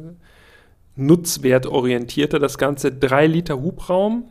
[0.96, 2.38] nutzwertorientierter.
[2.38, 4.24] Das Ganze 3 Liter Hubraum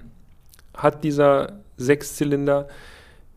[0.76, 2.68] hat dieser Sechszylinder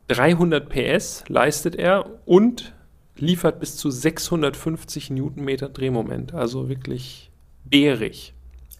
[0.08, 2.72] 300 PS leistet er und
[3.16, 6.34] liefert bis zu 650 Newtonmeter Drehmoment.
[6.34, 7.30] Also wirklich
[7.64, 8.32] bärig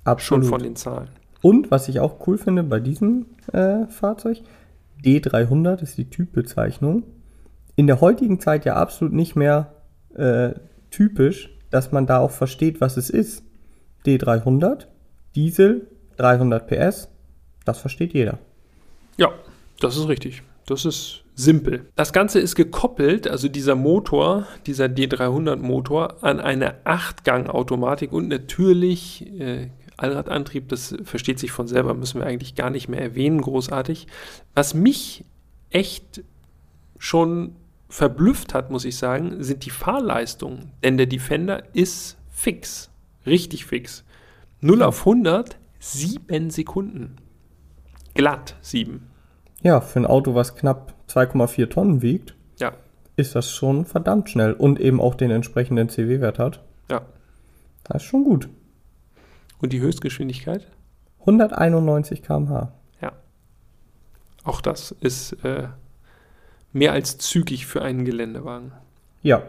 [0.04, 0.46] schon Absolut.
[0.46, 1.10] von den Zahlen.
[1.40, 4.38] Und was ich auch cool finde bei diesem äh, Fahrzeug,
[5.04, 7.04] D300 ist die Typbezeichnung.
[7.76, 9.74] In der heutigen Zeit ja absolut nicht mehr
[10.14, 10.50] äh,
[10.90, 13.44] typisch, dass man da auch versteht, was es ist.
[14.06, 14.86] D300,
[15.34, 15.86] Diesel,
[16.16, 17.08] 300 PS,
[17.64, 18.38] das versteht jeder.
[19.16, 19.32] Ja,
[19.80, 20.42] das ist richtig.
[20.66, 21.86] Das ist simpel.
[21.94, 29.68] Das Ganze ist gekoppelt, also dieser Motor, dieser D300-Motor, an eine 8-Gang-Automatik und natürlich äh,
[29.98, 34.06] Allradantrieb, das versteht sich von selber, müssen wir eigentlich gar nicht mehr erwähnen, großartig.
[34.54, 35.24] Was mich
[35.70, 36.22] echt
[36.98, 37.56] schon
[37.88, 40.70] verblüfft hat, muss ich sagen, sind die Fahrleistungen.
[40.82, 42.90] Denn der Defender ist fix,
[43.26, 44.04] richtig fix.
[44.60, 47.16] 0 auf 100, 7 Sekunden.
[48.14, 49.02] Glatt 7.
[49.62, 52.72] Ja, für ein Auto, was knapp 2,4 Tonnen wiegt, Ja,
[53.16, 56.62] ist das schon verdammt schnell und eben auch den entsprechenden CW-Wert hat.
[56.90, 57.02] ja.
[57.84, 58.48] Das ist schon gut.
[59.60, 60.66] Und die Höchstgeschwindigkeit?
[61.20, 62.72] 191 km/h.
[63.00, 63.12] Ja.
[64.44, 65.68] Auch das ist äh,
[66.72, 68.72] mehr als zügig für einen Geländewagen.
[69.22, 69.42] Ja.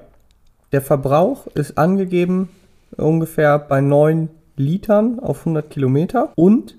[0.71, 2.49] Der Verbrauch ist angegeben
[2.95, 6.77] ungefähr bei 9 Litern auf 100 Kilometer und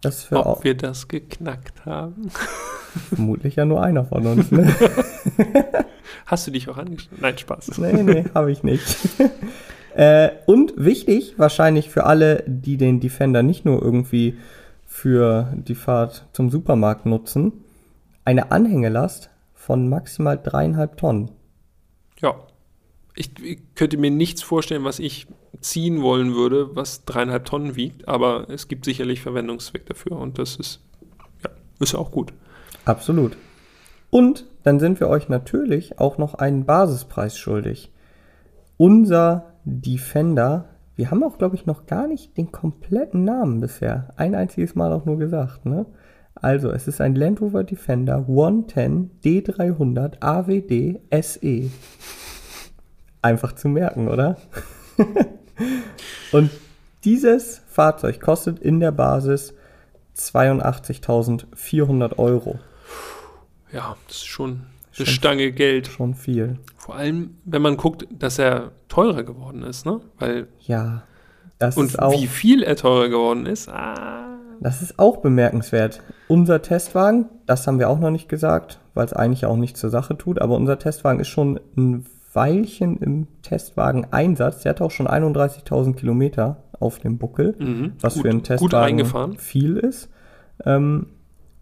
[0.00, 2.30] das für Ob wir das geknackt haben?
[3.08, 4.50] vermutlich ja nur einer von uns.
[4.50, 4.74] Ne?
[6.26, 7.20] Hast du dich auch angeschaut?
[7.20, 7.78] Nein, Spaß.
[7.78, 8.84] nee, nee, habe ich nicht.
[9.94, 14.36] äh, und wichtig, wahrscheinlich für alle, die den Defender nicht nur irgendwie
[14.86, 17.64] für die Fahrt zum Supermarkt nutzen,
[18.24, 21.30] eine Anhängelast von maximal dreieinhalb Tonnen.
[22.20, 22.34] Ja.
[23.14, 25.26] Ich, ich könnte mir nichts vorstellen, was ich
[25.60, 30.56] ziehen wollen würde, was dreieinhalb Tonnen wiegt, aber es gibt sicherlich Verwendungszweck dafür und das
[30.56, 30.80] ist,
[31.44, 32.32] ja, ist auch gut.
[32.86, 33.36] Absolut.
[34.10, 37.91] Und dann sind wir euch natürlich auch noch einen Basispreis schuldig.
[38.82, 40.64] Unser Defender,
[40.96, 44.08] wir haben auch, glaube ich, noch gar nicht den kompletten Namen bisher.
[44.16, 45.86] Ein einziges Mal auch nur gesagt, ne?
[46.34, 51.70] Also, es ist ein Land Rover Defender 110 D300 AWD SE.
[53.22, 54.36] Einfach zu merken, oder?
[56.32, 56.50] Und
[57.04, 59.54] dieses Fahrzeug kostet in der Basis
[60.16, 62.58] 82.400 Euro.
[63.72, 65.86] Ja, das ist schon eine Stange Geld.
[65.88, 66.58] Schon viel.
[66.76, 70.00] Vor allem, wenn man guckt, dass er teurer geworden ist, ne?
[70.18, 71.02] Weil, Ja.
[71.58, 76.02] Das und ist auch, wie viel er teurer geworden ist, ah, das ist auch bemerkenswert.
[76.26, 79.88] Unser Testwagen, das haben wir auch noch nicht gesagt, weil es eigentlich auch nicht zur
[79.90, 84.62] Sache tut, aber unser Testwagen ist schon ein Weilchen im Testwagen-Einsatz.
[84.62, 87.92] Der hat auch schon 31.000 Kilometer auf dem Buckel, Mhm.
[88.00, 90.08] was Gut- für einen Testwagen viel ist.
[90.64, 91.06] Ähm,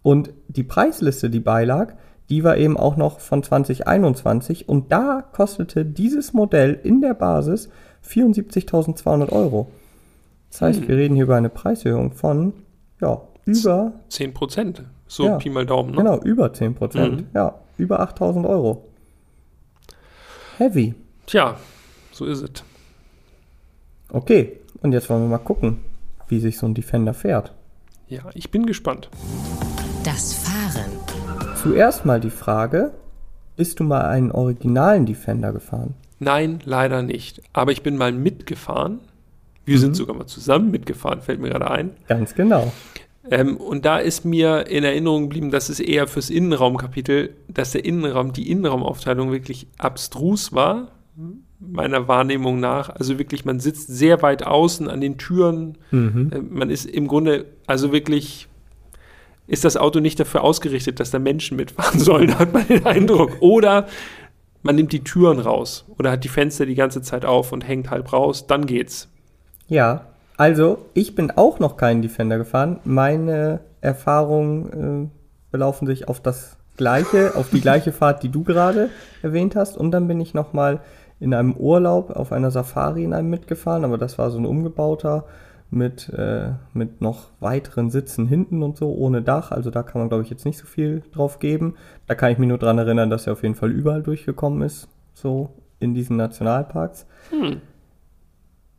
[0.01, 1.93] und die Preisliste, die beilag,
[2.31, 7.69] die war eben auch noch von 2021 und da kostete dieses Modell in der Basis
[8.07, 9.69] 74.200 Euro.
[10.49, 10.87] Das heißt, Hm.
[10.87, 12.53] wir reden hier über eine Preiserhöhung von,
[12.99, 14.83] ja, über, 10 Prozent.
[15.07, 15.37] So Ja.
[15.37, 15.97] Pi mal Daumen, ne?
[15.97, 17.21] genau, über 10 Prozent.
[17.21, 17.27] Mhm.
[17.33, 18.85] Ja, über 8.000 Euro.
[20.57, 20.95] Heavy.
[21.27, 21.57] Tja,
[22.11, 22.51] so ist es.
[24.09, 25.79] Okay, und jetzt wollen wir mal gucken,
[26.27, 27.53] wie sich so ein Defender fährt.
[28.07, 29.09] Ja, ich bin gespannt.
[30.03, 30.91] Das Fahren.
[31.61, 32.91] Zuerst mal die Frage,
[33.55, 35.93] bist du mal einen originalen Defender gefahren?
[36.17, 37.41] Nein, leider nicht.
[37.53, 38.99] Aber ich bin mal mitgefahren.
[39.63, 41.91] Wir sind sogar mal zusammen mitgefahren, fällt mir gerade ein.
[42.07, 42.73] Ganz genau.
[43.29, 47.85] Ähm, und da ist mir in Erinnerung geblieben, dass es eher fürs Innenraumkapitel, dass der
[47.85, 50.87] Innenraum, die Innenraumaufteilung wirklich abstrus war,
[51.59, 52.89] meiner Wahrnehmung nach.
[52.89, 55.77] Also wirklich, man sitzt sehr weit außen an den Türen.
[55.91, 56.31] Mhm.
[56.33, 58.47] Äh, Man ist im Grunde, also wirklich,
[59.51, 63.41] ist das Auto nicht dafür ausgerichtet, dass da Menschen mitfahren sollen, hat man den Eindruck.
[63.41, 63.85] Oder
[64.63, 67.89] man nimmt die Türen raus oder hat die Fenster die ganze Zeit auf und hängt
[67.89, 69.09] halb raus, dann geht's.
[69.67, 70.05] Ja,
[70.37, 72.79] also ich bin auch noch keinen Defender gefahren.
[72.85, 75.09] Meine Erfahrungen äh,
[75.51, 78.89] belaufen sich auf das gleiche, auf die gleiche Fahrt, die du gerade
[79.21, 79.77] erwähnt hast.
[79.77, 80.79] Und dann bin ich noch mal
[81.19, 85.25] in einem Urlaub auf einer Safari in einem mitgefahren, aber das war so ein umgebauter
[85.71, 89.51] mit, äh, mit noch weiteren Sitzen hinten und so, ohne Dach.
[89.51, 91.75] Also da kann man, glaube ich, jetzt nicht so viel drauf geben.
[92.07, 94.89] Da kann ich mich nur dran erinnern, dass er auf jeden Fall überall durchgekommen ist,
[95.13, 97.07] so in diesen Nationalparks.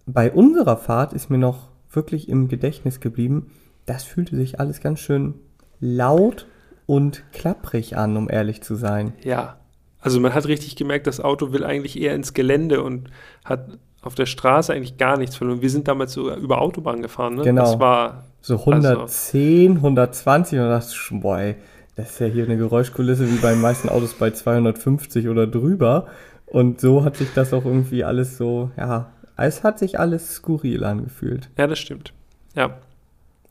[0.07, 3.51] Bei unserer Fahrt ist mir noch wirklich im Gedächtnis geblieben,
[3.87, 5.35] das fühlte sich alles ganz schön
[5.81, 6.47] laut
[6.87, 9.15] und klapprig an, um ehrlich zu sein.
[9.23, 9.59] Ja,
[10.01, 13.11] also man hat richtig gemerkt, das Auto will eigentlich eher ins Gelände und
[13.45, 15.63] hat auf der Straße eigentlich gar nichts verloren.
[15.63, 17.43] Wir sind damals sogar über Autobahn gefahren, ne?
[17.43, 17.63] Genau.
[17.63, 21.55] Das war, So 110, 120 und das boah, ey,
[21.97, 26.07] das ist ja hier eine Geräuschkulisse wie bei den meisten Autos bei 250 oder drüber.
[26.47, 30.85] Und so hat sich das auch irgendwie alles so, ja, es hat sich alles skurril
[30.85, 31.51] angefühlt.
[31.57, 32.13] ja, das stimmt.
[32.55, 32.77] Ja,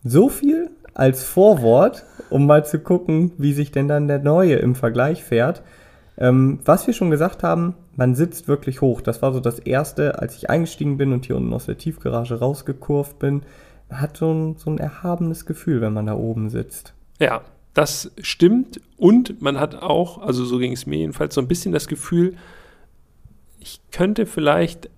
[0.04, 4.76] So viel als Vorwort, um mal zu gucken, wie sich denn dann der neue im
[4.76, 5.64] Vergleich fährt.
[6.18, 9.02] Ähm, was wir schon gesagt haben, man sitzt wirklich hoch.
[9.02, 12.40] Das war so das erste, als ich eingestiegen bin und hier unten aus der Tiefgarage
[12.40, 13.44] rausgekurvt bin.
[13.90, 16.94] Man hat so ein, so ein erhabenes Gefühl, wenn man da oben sitzt.
[17.20, 17.42] ja,
[17.74, 18.82] das stimmt.
[18.98, 22.36] Und man hat auch, also so ging es mir jedenfalls, so ein bisschen das Gefühl,
[23.60, 24.90] ich könnte vielleicht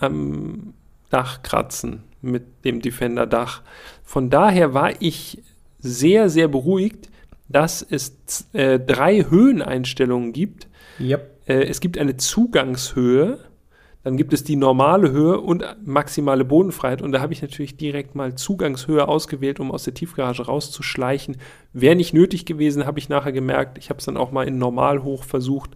[0.00, 0.74] am
[1.10, 3.62] Dach kratzen mit dem Defender-Dach.
[4.02, 5.42] Von daher war ich
[5.78, 7.08] sehr, sehr beruhigt,
[7.48, 8.12] dass es
[8.52, 10.68] äh, drei Höheneinstellungen gibt.
[11.00, 11.37] Yep.
[11.48, 13.38] Äh, es gibt eine Zugangshöhe.
[14.04, 17.02] Dann gibt es die normale Höhe und maximale Bodenfreiheit.
[17.02, 21.36] Und da habe ich natürlich direkt mal Zugangshöhe ausgewählt, um aus der Tiefgarage rauszuschleichen.
[21.72, 23.76] Wäre nicht nötig gewesen, habe ich nachher gemerkt.
[23.76, 25.70] Ich habe es dann auch mal in normal hoch versucht.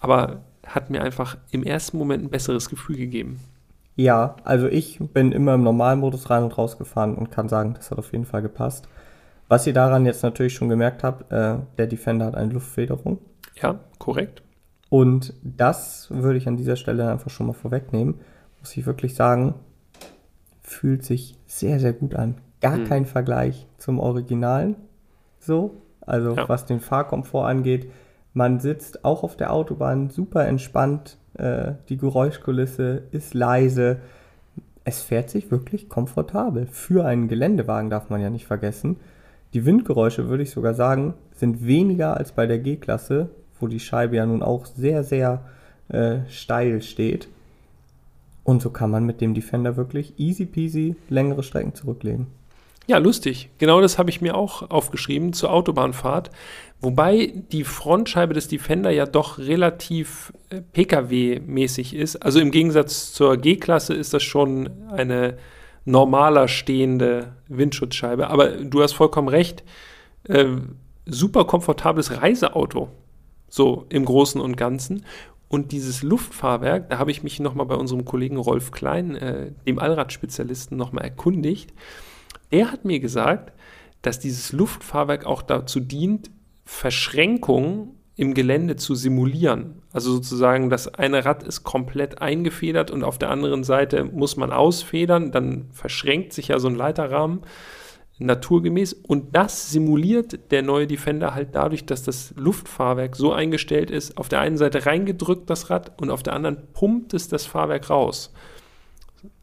[0.00, 3.40] Aber hat mir einfach im ersten Moment ein besseres Gefühl gegeben.
[3.96, 7.74] Ja, also ich bin immer im normalen Modus rein und raus gefahren und kann sagen,
[7.74, 8.86] das hat auf jeden Fall gepasst.
[9.48, 13.18] Was ihr daran jetzt natürlich schon gemerkt habt, äh, der Defender hat eine Luftfederung.
[13.60, 14.42] Ja, korrekt.
[14.92, 18.16] Und das würde ich an dieser Stelle einfach schon mal vorwegnehmen.
[18.60, 19.54] Muss ich wirklich sagen,
[20.60, 22.34] fühlt sich sehr, sehr gut an.
[22.60, 22.84] Gar Mhm.
[22.84, 24.76] kein Vergleich zum Originalen.
[25.38, 26.46] So, also Ja.
[26.46, 27.90] was den Fahrkomfort angeht.
[28.34, 31.16] Man sitzt auch auf der Autobahn super entspannt.
[31.38, 33.96] Äh, die Geräuschkulisse ist leise.
[34.84, 36.66] Es fährt sich wirklich komfortabel.
[36.66, 38.98] Für einen Geländewagen darf man ja nicht vergessen.
[39.54, 43.30] Die Windgeräusche, würde ich sogar sagen, sind weniger als bei der G-Klasse,
[43.62, 45.44] wo die Scheibe ja nun auch sehr, sehr
[45.88, 47.28] äh, steil steht.
[48.44, 52.26] Und so kann man mit dem Defender wirklich easy peasy längere Strecken zurücklegen.
[52.88, 53.48] Ja, lustig.
[53.58, 56.30] Genau das habe ich mir auch aufgeschrieben zur Autobahnfahrt.
[56.80, 62.16] Wobei die Frontscheibe des Defender ja doch relativ äh, Pkw-mäßig ist.
[62.16, 65.38] Also im Gegensatz zur G-Klasse ist das schon eine
[65.84, 68.28] normaler stehende Windschutzscheibe.
[68.28, 69.62] Aber du hast vollkommen recht.
[70.24, 70.46] Äh,
[71.06, 72.88] super komfortables Reiseauto.
[73.54, 75.04] So im Großen und Ganzen.
[75.46, 79.78] Und dieses Luftfahrwerk, da habe ich mich nochmal bei unserem Kollegen Rolf Klein, äh, dem
[79.78, 81.74] Allradspezialisten, nochmal erkundigt.
[82.50, 83.52] Der hat mir gesagt,
[84.00, 86.30] dass dieses Luftfahrwerk auch dazu dient,
[86.64, 89.82] Verschränkungen im Gelände zu simulieren.
[89.92, 94.50] Also sozusagen, das eine Rad ist komplett eingefedert und auf der anderen Seite muss man
[94.50, 97.42] ausfedern, dann verschränkt sich ja so ein Leiterrahmen
[98.22, 104.16] naturgemäß und das simuliert der neue Defender halt dadurch, dass das Luftfahrwerk so eingestellt ist,
[104.18, 107.90] auf der einen Seite reingedrückt das Rad und auf der anderen pumpt es das Fahrwerk
[107.90, 108.32] raus.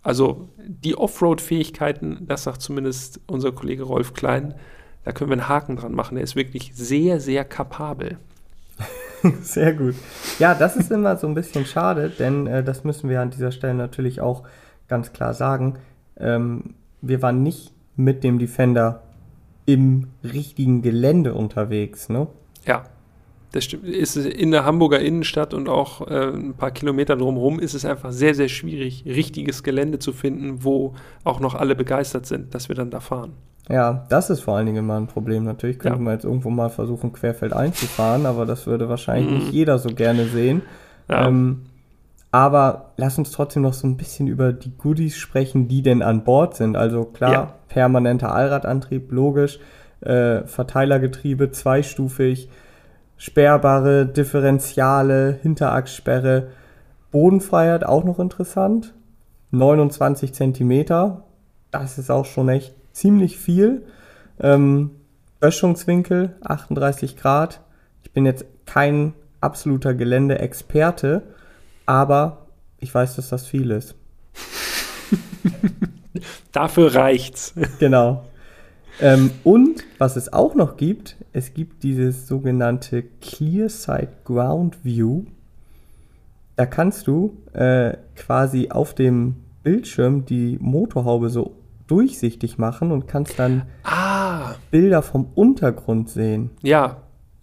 [0.03, 4.55] Also die Offroad-Fähigkeiten, das sagt zumindest unser Kollege Rolf Klein,
[5.03, 6.17] da können wir einen Haken dran machen.
[6.17, 8.17] Er ist wirklich sehr, sehr kapabel.
[9.41, 9.95] Sehr gut.
[10.39, 13.51] Ja, das ist immer so ein bisschen schade, denn äh, das müssen wir an dieser
[13.51, 14.43] Stelle natürlich auch
[14.88, 15.77] ganz klar sagen.
[16.17, 19.04] Ähm, wir waren nicht mit dem Defender
[19.66, 22.28] im richtigen Gelände unterwegs, ne?
[22.66, 22.86] Ja,
[23.52, 23.86] das stimmt.
[23.86, 28.12] Ist in der Hamburger Innenstadt und auch äh, ein paar Kilometer drumherum ist es einfach
[28.12, 30.93] sehr, sehr schwierig, richtiges Gelände zu finden, wo
[31.24, 33.34] auch noch alle begeistert sind, dass wir dann da fahren.
[33.70, 35.43] Ja, das ist vor allen Dingen immer ein Problem.
[35.43, 36.04] Natürlich könnte Ja.
[36.04, 39.38] man jetzt irgendwo mal versuchen, querfeld einzufahren, aber das würde wahrscheinlich Mhm.
[39.38, 40.64] nicht jeder so gerne sehen.
[41.08, 41.28] Ja.
[41.28, 41.64] Ähm,
[42.32, 46.23] aber lass uns trotzdem noch so ein bisschen über die Goodies sprechen, die denn an
[46.23, 46.75] Bord sind.
[46.75, 47.53] Also klar, Ja.
[47.69, 49.59] permanenter Allradantrieb, logisch,
[50.01, 52.49] äh, Verteilergetriebe, zweistufig,
[53.17, 56.49] sperrbare Differentiale, Hinterachssperre,
[57.11, 58.93] Bodenfreiheit auch noch interessant.
[59.51, 61.23] 29 Zentimeter,
[61.71, 63.84] das ist auch schon echt ziemlich viel.
[64.39, 64.91] Ähm,
[65.39, 67.61] Böschungswinkel 38 Grad.
[68.03, 71.23] Ich bin jetzt kein absoluter Geländeexperte,
[71.90, 72.46] aber
[72.78, 73.96] ich weiß, dass das viel ist.
[76.52, 77.54] Dafür reicht's.
[77.80, 78.26] Genau.
[79.02, 85.24] Ähm, und was es auch noch gibt, es gibt dieses sogenannte Clear Side Ground View.
[86.58, 91.56] Da kannst du äh, quasi auf dem Bildschirm die Motorhaube so
[91.88, 96.52] durchsichtig machen und kannst dann Ah, Bilder vom Untergrund sehen.
[96.62, 96.98] ja,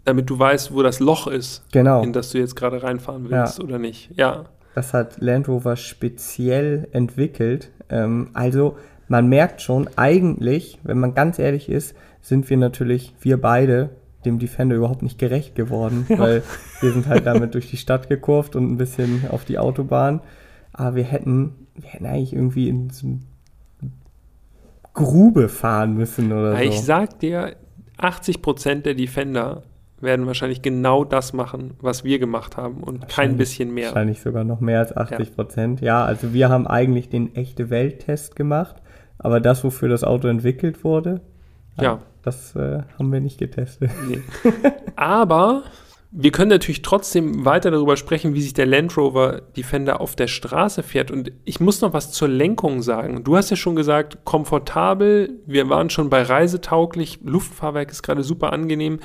[0.07, 2.03] damit du weißt, wo das Loch ist, Genau.
[2.03, 3.65] in das du jetzt gerade reinfahren willst Ja.
[3.65, 4.11] oder nicht.
[4.17, 4.45] Ja,
[4.75, 7.71] Das hat Land Rover speziell entwickelt.
[7.89, 8.77] Ähm, also
[9.09, 13.91] man merkt schon, eigentlich, wenn man ganz ehrlich ist, sind wir natürlich, wir beide,
[14.25, 16.43] dem Defender überhaupt nicht gerecht geworden, weil
[16.81, 20.21] wir sind halt damit durch die Stadt gekurvt und ein bisschen auf die Autobahn.
[20.73, 23.21] Aber wir hätten, wir hätten eigentlich irgendwie in so eine
[24.95, 26.87] Grube fahren müssen oder ich so.
[26.87, 27.55] sag dir,
[27.99, 29.63] 80% der Defender
[30.01, 33.87] werden wahrscheinlich genau das machen, was wir gemacht haben und kein bisschen mehr.
[33.89, 35.81] Wahrscheinlich sogar noch mehr als 80 Prozent.
[35.81, 36.05] Ja.
[36.05, 38.77] also wir haben eigentlich den echte Welttest gemacht,
[39.19, 41.23] aber das, wofür das Auto entwickelt wurde,
[41.81, 42.01] Ja.
[42.23, 43.91] das äh, haben wir nicht getestet.
[44.09, 44.21] Nee.
[44.97, 45.63] Aber
[46.13, 50.29] wir können natürlich trotzdem weiter darüber sprechen, wie sich der Land Rover Defender auf der
[50.29, 51.11] Straße fährt.
[51.11, 53.25] Und ich muss noch was zur Lenkung sagen.
[53.25, 55.41] Du hast ja schon gesagt, komfortabel.
[55.47, 57.19] Wir waren schon bei reisetauglich.
[57.25, 59.01] Luftfahrwerk ist gerade super angenehm.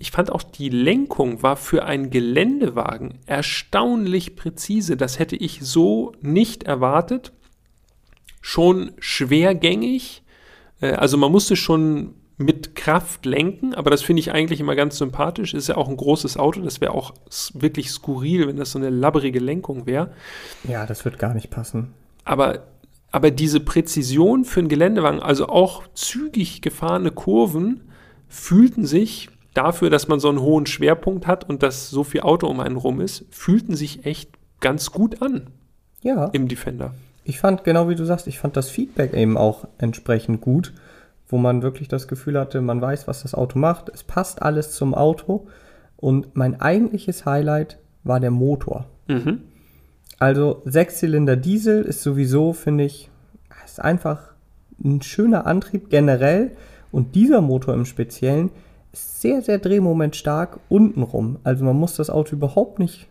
[0.00, 4.96] Ich fand auch die Lenkung war für einen Geländewagen erstaunlich präzise.
[4.96, 7.32] Das hätte ich so nicht erwartet.
[8.40, 10.22] Schon schwergängig.
[10.80, 14.96] Äh, Also man musste schon mit Kraft lenken, aber das finde ich eigentlich immer ganz
[14.96, 15.52] sympathisch.
[15.52, 17.12] Ist ja auch ein großes Auto, das wäre auch
[17.52, 20.14] wirklich skurril, wenn das so eine labbrige Lenkung wäre.
[20.66, 21.92] Ja, das wird gar nicht passen.
[22.24, 22.68] Aber,
[23.10, 27.82] aber diese Präzision für einen Geländewagen, also auch zügig gefahrene Kurven,
[28.28, 32.46] fühlten sich dafür, dass man so einen hohen Schwerpunkt hat und dass so viel Auto
[32.46, 34.30] um einen rum ist, fühlten sich echt
[34.60, 35.48] ganz gut an
[36.02, 36.94] Ja, im Defender.
[37.24, 40.72] ich fand, genau wie du sagst, ich fand das Feedback eben auch entsprechend gut,
[41.28, 43.88] wo man wirklich das Gefühl hatte, man weiß, was das Auto macht.
[43.88, 45.46] Es passt alles zum Auto.
[45.96, 48.86] Und mein eigentliches Highlight war der Motor.
[49.06, 49.42] Mhm.
[50.18, 53.10] Also Sechszylinder Diesel ist sowieso, finde ich,
[53.64, 54.32] ist einfach
[54.82, 56.56] ein schöner Antrieb generell.
[56.90, 58.50] Und dieser Motor im Speziellen
[58.92, 61.38] sehr, sehr drehmomentstark untenrum.
[61.44, 63.08] Also man muss das Auto überhaupt nicht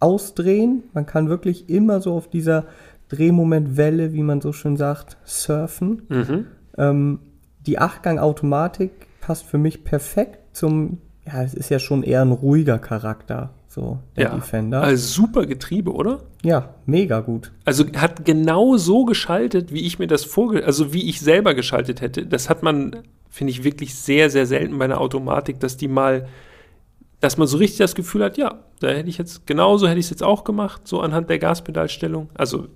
[0.00, 0.84] ausdrehen.
[0.92, 2.66] Man kann wirklich immer so auf dieser
[3.08, 6.02] Drehmomentwelle, wie man so schön sagt, surfen.
[6.08, 6.46] Mhm.
[6.76, 7.18] Ähm,
[7.66, 12.78] die Achtgang-Automatik passt für mich perfekt zum, ja, es ist ja schon eher ein ruhiger
[12.78, 14.82] Charakter, so der Ja, Defender.
[14.82, 16.20] also super Getriebe, oder?
[16.42, 17.52] ja, mega gut.
[17.64, 20.64] Also hat genau so geschaltet, wie ich mir das vorge...
[20.64, 22.26] Also wie ich selber geschaltet hätte.
[22.26, 22.96] Das hat man,
[23.30, 26.28] finde ich, wirklich sehr, sehr selten bei einer Automatik, dass die mal...
[27.20, 29.46] Dass man so richtig das Gefühl hat, ja, da hätte ich jetzt...
[29.46, 32.28] Genauso hätte ich es jetzt auch gemacht, so anhand der Gaspedalstellung.
[32.34, 32.66] Also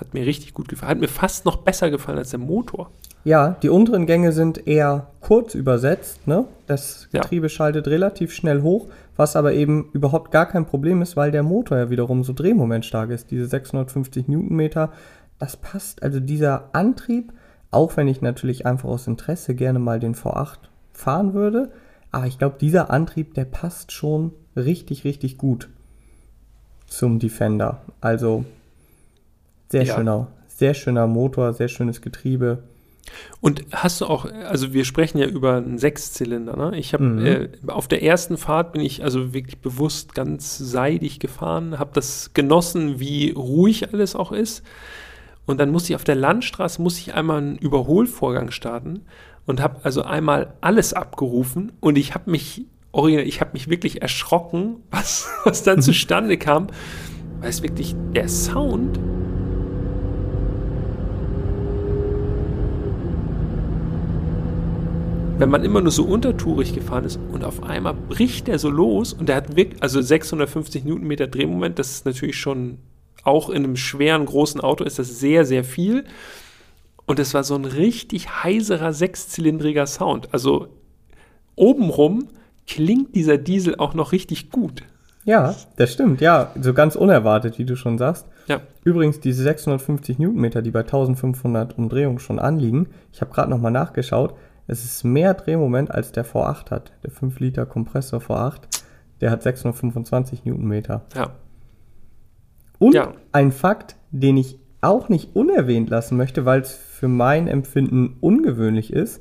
[0.00, 0.90] hat mir richtig gut gefallen.
[0.90, 2.90] Hat mir fast noch besser gefallen als der Motor.
[3.24, 6.26] Ja, die unteren Gänge sind eher kurz übersetzt.
[6.26, 6.46] Ne?
[6.66, 7.20] Das Ja.
[7.20, 8.86] Getriebe schaltet relativ schnell hoch,
[9.16, 13.10] was aber eben überhaupt gar kein Problem ist, weil der Motor ja wiederum so drehmomentstark
[13.10, 13.30] ist.
[13.30, 14.92] Diese 650 Newtonmeter,
[15.38, 16.02] das passt.
[16.02, 17.32] Also dieser Antrieb,
[17.70, 20.58] auch wenn ich natürlich einfach aus Interesse gerne mal den V8
[20.92, 21.70] fahren würde,
[22.10, 25.68] aber ich glaube, dieser Antrieb, der passt schon richtig, richtig gut
[26.86, 27.82] zum Defender.
[28.00, 28.44] Also
[29.70, 29.94] sehr Ja.
[29.96, 32.62] schöner, sehr schöner Motor, sehr schönes Getriebe.
[33.40, 36.78] Und hast du auch, also wir sprechen ja über einen Sechszylinder, ne?
[36.78, 37.26] Ich habe Mhm.
[37.26, 42.32] äh, auf der ersten Fahrt bin ich also wirklich bewusst ganz seidig gefahren, habe das
[42.34, 44.62] genossen, wie ruhig alles auch ist.
[45.46, 49.00] Und dann musste ich auf der Landstraße muss ich einmal einen Überholvorgang starten
[49.46, 54.76] und habe also einmal alles abgerufen und ich habe mich ich habe mich wirklich erschrocken,
[54.90, 56.68] was, was dann zustande kam,
[57.40, 58.98] weil es wirklich der Sound
[65.40, 69.14] wenn man immer nur so untertourig gefahren ist und auf einmal bricht der so los
[69.14, 72.76] und der hat wirklich, also 650 Newtonmeter Drehmoment, das ist natürlich schon
[73.24, 76.04] auch in einem schweren, großen Auto ist das sehr, sehr viel.
[77.06, 80.28] Und es war so ein richtig heiserer, sechszylindriger Sound.
[80.32, 80.68] Also
[81.56, 82.28] obenrum
[82.66, 84.82] klingt dieser Diesel auch noch richtig gut.
[85.24, 88.26] Ja, das stimmt, ja, so ganz unerwartet, wie du schon sagst.
[88.46, 93.72] Ja, Übrigens, diese 650 Newtonmeter, die bei 1500 Umdrehungen schon anliegen, ich habe gerade nochmal
[93.72, 94.34] nachgeschaut,
[94.66, 96.92] es ist mehr Drehmoment als der V8 hat.
[97.02, 98.60] Der 5 Liter Kompressor V8,
[99.20, 101.02] der hat 625 Newtonmeter.
[101.14, 101.30] ja.
[102.78, 103.12] Und Ja.
[103.32, 108.90] ein Fakt, den ich auch nicht unerwähnt lassen möchte, weil es für mein Empfinden ungewöhnlich
[108.92, 109.20] ist.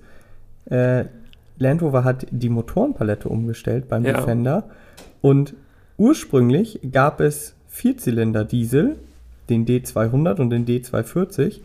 [0.69, 1.05] Äh,
[1.57, 4.13] Land Rover hat die Motorenpalette umgestellt beim Ja.
[4.13, 4.69] Defender
[5.21, 5.55] und
[5.97, 8.95] ursprünglich gab es Vierzylinder Diesel,
[9.49, 11.59] den D200 und den D240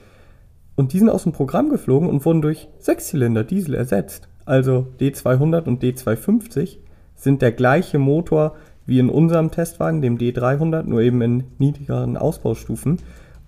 [0.77, 4.29] und die sind aus dem Programm geflogen und wurden durch Sechszylinder Diesel ersetzt.
[4.45, 6.79] Also D200 und D250
[7.17, 8.57] sind der gleiche Motor
[8.87, 12.99] wie in unserem Testwagen, dem D300, nur eben in niedrigeren Ausbaustufen.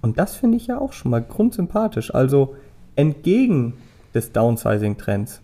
[0.00, 2.14] Und das finde ich ja auch schon mal grundsympathisch.
[2.14, 2.54] Also
[2.94, 3.74] entgegen
[4.14, 5.42] des Downsizing-Trends.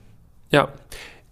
[0.50, 0.68] Ja,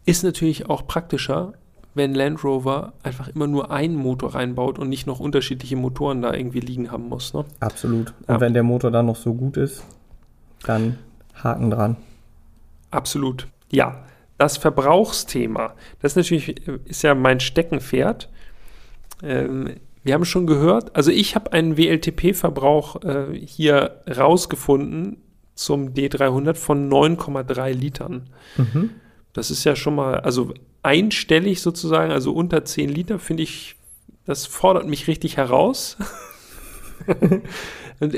[0.05, 1.55] ist natürlich auch praktischer,
[1.94, 6.34] wenn Land Rover einfach immer nur einen Motor reinbaut und nicht noch unterschiedliche Motoren da
[6.34, 7.32] irgendwie liegen haben muss.
[7.32, 7.44] Ne?
[7.61, 8.12] Absolut.
[8.26, 8.40] Und Ja.
[8.40, 9.82] wenn der Motor dann noch so gut ist,
[10.65, 10.99] dann
[11.35, 11.97] Haken dran.
[12.91, 13.47] Absolut.
[13.71, 14.05] Ja,
[14.39, 18.29] das Verbrauchsthema, das ist natürlich äh, ist ja mein Steckenpferd.
[19.23, 25.19] Ähm, wir haben schon gehört, also ich habe einen WLTP-Verbrauch äh, hier rausgefunden
[25.55, 28.31] zum D300 von 9,3 Litern.
[28.57, 28.91] Mhm.
[29.35, 33.77] Das ist ja schon mal, also einstellig sozusagen, also unter 10 Liter, finde ich,
[34.25, 35.99] das fordert mich richtig heraus.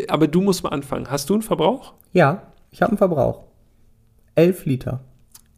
[0.09, 1.11] Aber du musst mal anfangen.
[1.11, 1.95] Hast du einen Verbrauch?
[2.13, 3.43] Ja, ich habe einen Verbrauch.
[4.35, 5.01] 11 Liter.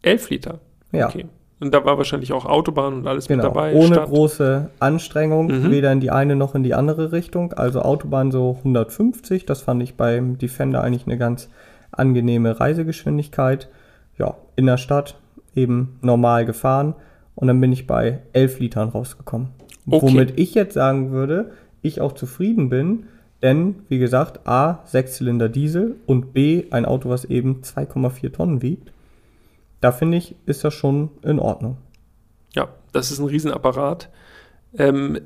[0.01, 0.59] 11 Liter.
[0.91, 1.07] Ja.
[1.07, 1.25] Okay.
[1.61, 3.73] Und da war wahrscheinlich auch Autobahn und alles Genau, mit dabei.
[3.73, 4.09] ohne Stadt.
[4.09, 5.71] große Anstrengung, Mhm.
[5.71, 7.53] weder in die eine noch in die andere Richtung.
[7.53, 11.49] Also Autobahn so 150, das fand ich beim Defender eigentlich eine ganz
[11.91, 13.69] angenehme Reisegeschwindigkeit.
[14.17, 15.17] Ja, in der Stadt
[15.55, 16.95] eben normal gefahren
[17.35, 19.49] und dann bin ich bei 11 Litern rausgekommen.
[19.89, 20.01] Okay.
[20.07, 21.51] Womit ich jetzt sagen würde,
[21.81, 23.05] ich auch zufrieden bin,
[23.41, 28.91] denn wie gesagt, A, Sechszylinder Diesel und B, ein Auto, was eben 2,4 Tonnen wiegt.
[29.81, 31.77] da finde ich, ist das schon in Ordnung.
[32.53, 34.09] Ja, das ist ein Riesenapparat.
[34.77, 35.19] Ähm,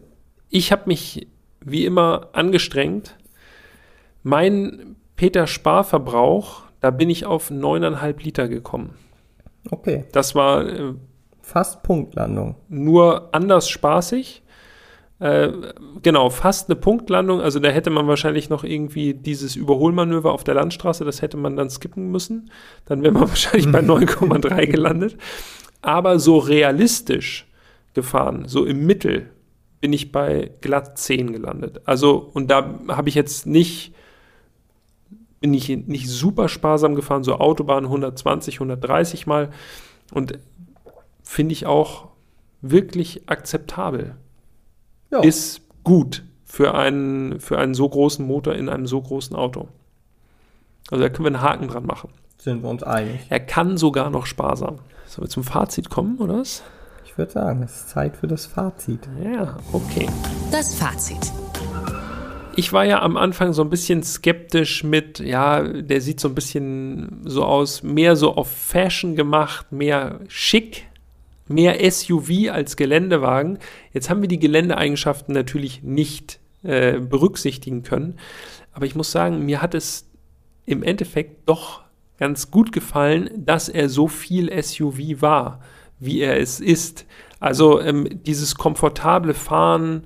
[0.49, 1.27] ich habe mich
[1.63, 3.15] wie immer angestrengt.
[4.23, 8.95] Mein Peter Sparverbrauch, da bin ich auf 9,5 Liter gekommen.
[9.71, 10.93] Okay, Das war äh,
[11.41, 12.55] fast Punktlandung.
[12.69, 14.41] nur anders spaßig.
[15.19, 15.51] Äh,
[16.01, 17.41] genau, fast eine Punktlandung.
[17.41, 21.57] Also da hätte man wahrscheinlich noch irgendwie dieses Überholmanöver auf der Landstraße, das hätte man
[21.57, 22.51] dann skippen müssen.
[22.85, 25.17] Dann wäre man wahrscheinlich bei 9,3 gelandet.
[25.81, 27.47] Aber so realistisch
[27.93, 29.29] gefahren, so im Mittel,
[29.81, 31.81] bin ich bei glatt 10 gelandet.
[31.85, 33.93] Also, und da habe ich jetzt nicht,
[35.39, 39.51] bin ich nicht super sparsam gefahren, so Autobahn 120, 130 mal.
[40.13, 40.37] Und
[41.23, 42.09] finde ich auch
[42.61, 44.17] wirklich akzeptabel
[45.11, 49.67] Ja, ist gut für einen, für einen so großen Motor in einem so großen Auto.
[50.91, 52.09] Also da können wir einen Haken dran machen.
[52.37, 53.21] sind wir uns einig.
[53.29, 54.79] Er kann sogar noch sparsam.
[55.05, 56.63] Sollen wir zum Fazit kommen, oder was?
[57.05, 59.07] Ich würde sagen, es ist Zeit für das Fazit.
[59.23, 60.07] Ja, okay.
[60.51, 61.31] Das Fazit.
[62.55, 66.35] Ich war ja am Anfang so ein bisschen skeptisch mit, ja, der sieht so ein
[66.35, 70.88] bisschen so aus, mehr so auf Fashion gemacht, mehr schick,
[71.49, 73.59] mehr SUV als Geländewagen.
[73.91, 78.17] Jetzt haben wir die Geländeeigenschaften natürlich nicht äh, berücksichtigen können.
[78.71, 80.09] Aber ich muss sagen, mir hat es
[80.65, 81.81] im Endeffekt doch
[82.17, 85.61] ganz gut gefallen, dass er so viel SUV war,
[85.99, 87.05] wie er es ist.
[87.39, 90.03] Also ähm, dieses komfortable Fahren,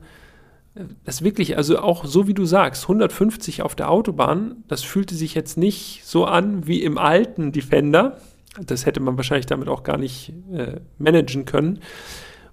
[1.04, 5.36] das wirklich, also auch so wie du sagst, 150 auf der Autobahn, das fühlte sich
[5.36, 8.18] jetzt nicht so an wie im alten Defender.
[8.62, 11.80] Das hätte man wahrscheinlich damit auch gar nicht äh, managen können.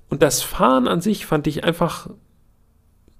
[0.08, 2.10] Und das Fahren an sich fand ich einfach,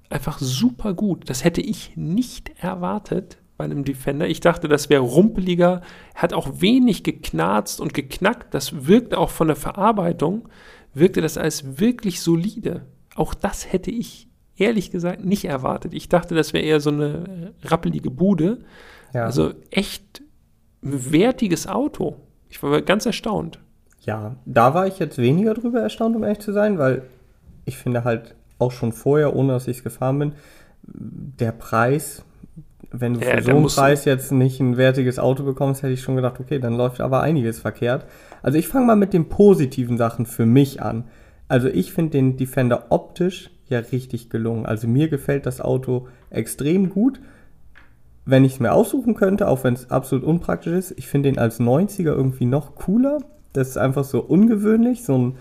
[0.09, 1.29] einfach super gut.
[1.29, 4.27] Das hätte ich nicht erwartet bei einem Defender.
[4.27, 5.83] Ich dachte, das wäre rumpeliger,
[6.15, 8.55] hat auch wenig geknarzt und geknackt.
[8.55, 10.49] Das wirkte auch von der Verarbeitung,
[10.95, 12.87] wirkte das als wirklich solide.
[13.15, 15.95] Auch das hätte ich ehrlich gesagt nicht erwartet.
[15.95, 18.65] Ich dachte, das wäre eher so eine rappelige Bude.
[19.13, 19.25] Ja.
[19.25, 20.23] Also echt
[20.83, 22.17] ein wertiges Auto.
[22.51, 23.59] Ich war ganz erstaunt.
[24.01, 27.03] Ja, da war ich jetzt weniger drüber erstaunt, um ehrlich zu sein, weil
[27.65, 30.33] ich finde halt auch schon vorher, ohne dass ich es gefahren bin,
[30.83, 32.25] der Preis,
[32.91, 36.03] wenn du Ja, für so einen Preis jetzt nicht ein wertiges Auto bekommst, hätte ich
[36.03, 38.07] schon gedacht, okay, dann läuft aber einiges verkehrt.
[38.43, 41.05] Also ich fange mal mit den positiven Sachen für mich an.
[41.49, 44.67] Also ich finde den Defender optisch ja richtig gelungen.
[44.67, 47.21] Also mir gefällt das Auto extrem gut.
[48.25, 51.39] Wenn ich es mir aussuchen könnte, auch wenn es absolut unpraktisch ist, ich finde den
[51.39, 53.19] als 90er irgendwie noch cooler.
[53.53, 55.37] Das ist einfach so ungewöhnlich, so ein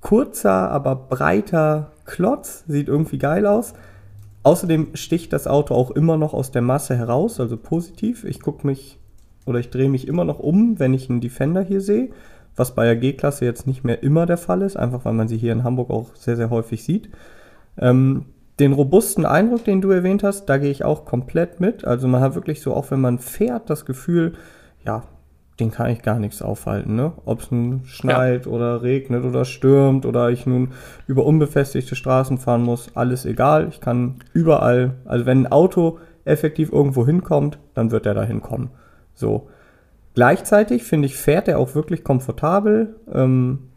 [0.00, 3.74] kurzer, aber breiter Klotz, sieht irgendwie geil aus.
[4.42, 8.24] Außerdem sticht das Auto auch immer noch aus der Masse heraus, also positiv.
[8.24, 8.98] Ich gucke mich
[9.46, 12.10] oder ich drehe mich immer noch um, wenn ich einen Defender hier sehe,
[12.56, 15.38] was bei der G-Klasse jetzt nicht mehr immer der Fall ist, einfach weil man sie
[15.38, 17.08] hier in Hamburg auch sehr, sehr häufig sieht.
[17.78, 18.26] Ähm,
[18.60, 21.84] den robusten Eindruck, den du erwähnt hast, da gehe ich auch komplett mit.
[21.84, 24.34] Also man hat wirklich so, auch wenn man fährt, das Gefühl,
[24.84, 25.02] ja,
[25.60, 27.12] den kann ich gar nichts aufhalten, ne?
[27.24, 30.72] Ob es nun schneit oder regnet oder stürmt oder ich nun
[31.06, 33.68] über unbefestigte Straßen fahren muss, alles egal.
[33.68, 38.70] Ich kann überall, also wenn ein Auto effektiv irgendwo hinkommt, dann wird er da hinkommen.
[39.14, 39.48] So.
[40.14, 43.70] Gleichzeitig finde ich, fährt er auch wirklich komfortabel, ähm,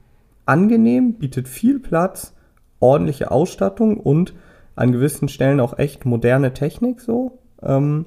[0.45, 2.35] angenehm, bietet viel Platz,
[2.79, 4.33] ordentliche Ausstattung und
[4.77, 7.39] an gewissen Stellen auch echt moderne Technik so.
[7.61, 8.05] Ähm,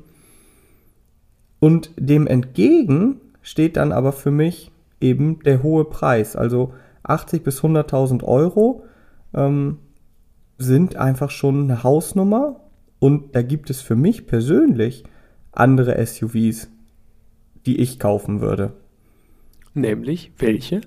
[1.58, 6.36] und dem entgegen steht dann aber für mich eben der hohe Preis.
[6.36, 8.84] Also 80 bis 100.000 Euro
[9.34, 9.78] ähm,
[10.58, 12.60] sind einfach schon eine Hausnummer.
[12.98, 15.04] Und da gibt es für mich persönlich
[15.52, 16.70] andere SUVs,
[17.66, 18.72] die ich kaufen würde.
[19.74, 20.82] Nämlich welche?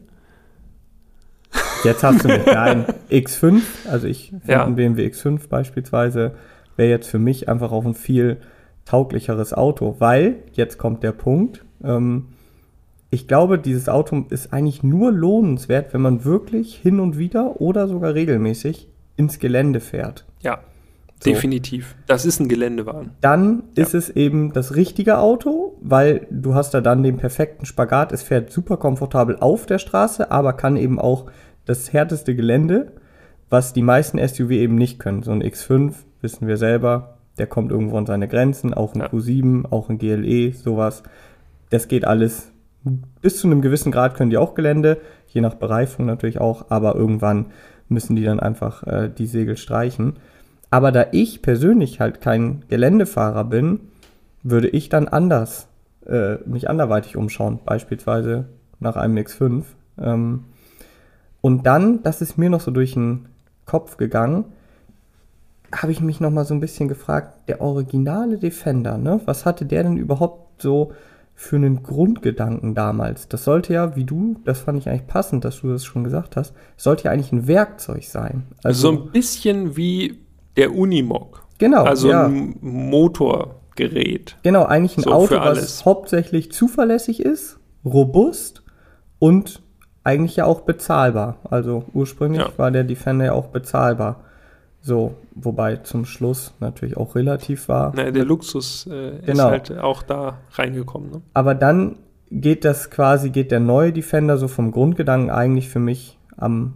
[1.83, 2.45] Jetzt hast du mich.
[2.45, 4.65] Nein, X5, also ich finde Ja.
[4.65, 6.33] ein BMW X5 beispielsweise,
[6.77, 8.37] wäre jetzt für mich einfach auch ein viel
[8.85, 12.27] tauglicheres Auto, weil, jetzt kommt der Punkt, ähm,
[13.09, 17.87] ich glaube, dieses Auto ist eigentlich nur lohnenswert, wenn man wirklich hin und wieder oder
[17.87, 18.87] sogar regelmäßig
[19.17, 20.25] ins Gelände fährt.
[20.41, 20.59] Ja,
[21.23, 21.29] So.
[21.29, 21.95] definitiv.
[22.07, 23.11] Das ist ein Geländewagen.
[23.21, 28.11] Dann ist es eben das richtige Auto, weil du hast da dann den perfekten Spagat.
[28.11, 31.27] Es fährt super komfortabel auf der Straße, aber kann eben auch
[31.65, 32.93] das härteste Gelände,
[33.49, 35.23] was die meisten SUV eben nicht können.
[35.23, 39.07] So ein X5, wissen wir selber, der kommt irgendwo an seine Grenzen, auch ein Ja.
[39.07, 41.03] Q7, auch ein GLE, sowas.
[41.69, 42.51] Das geht alles.
[43.21, 46.95] Bis zu einem gewissen Grad können die auch Gelände, je nach Bereifung natürlich auch, aber
[46.95, 47.47] irgendwann
[47.89, 50.17] müssen die dann einfach äh, die Segel streichen.
[50.69, 53.79] Aber da ich persönlich halt kein Geländefahrer bin,
[54.41, 55.67] würde ich dann anders
[56.05, 57.59] äh, mich anderweitig umschauen.
[57.63, 58.45] Beispielsweise
[58.79, 59.63] nach einem X5.
[60.01, 60.45] Ähm,
[61.43, 63.25] und dann, das ist mir noch so durch den
[63.65, 64.45] Kopf gegangen,
[65.73, 69.19] habe ich mich noch mal so ein bisschen gefragt, der originale Defender, ne?
[69.25, 70.93] Was hatte der denn überhaupt so
[71.35, 73.27] für einen Grundgedanken damals?
[73.27, 76.37] Das sollte ja, wie du, das fand ich eigentlich passend, dass du das schon gesagt
[76.37, 78.43] hast, sollte ja eigentlich ein Werkzeug sein.
[78.63, 80.21] Also so ein bisschen wie
[80.55, 81.45] der Unimog.
[81.57, 81.83] Genau.
[81.83, 82.25] Also ja.
[82.25, 84.37] ein Motorgerät.
[84.43, 88.63] Genau, eigentlich ein So, Auto, was hauptsächlich zuverlässig ist, robust
[89.19, 89.62] und
[90.03, 91.37] eigentlich ja auch bezahlbar.
[91.49, 92.49] Also ursprünglich Ja.
[92.57, 94.21] war der Defender ja auch bezahlbar.
[94.81, 97.93] So, wobei zum Schluss natürlich auch relativ war.
[97.95, 99.45] Na, der Luxus äh, ist Genau.
[99.49, 101.09] halt auch da reingekommen.
[101.09, 101.21] Ne?
[101.33, 101.95] Aber dann
[102.31, 106.73] geht das quasi, geht der neue Defender so vom Grundgedanken eigentlich für mich am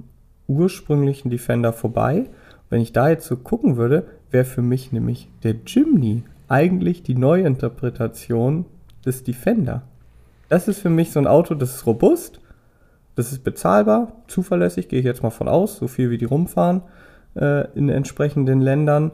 [0.47, 2.25] ursprünglichen Defender vorbei.
[2.69, 7.15] Wenn ich da jetzt so gucken würde, wäre für mich nämlich der Jimny eigentlich die
[7.15, 8.65] Neuinterpretation
[9.05, 9.81] des Defender.
[10.49, 12.39] Das ist für mich so ein Auto, das ist robust,
[13.17, 16.83] das ist bezahlbar, zuverlässig, gehe ich jetzt mal von aus, so viel wie die rumfahren
[17.35, 19.11] äh, in entsprechenden Ländern.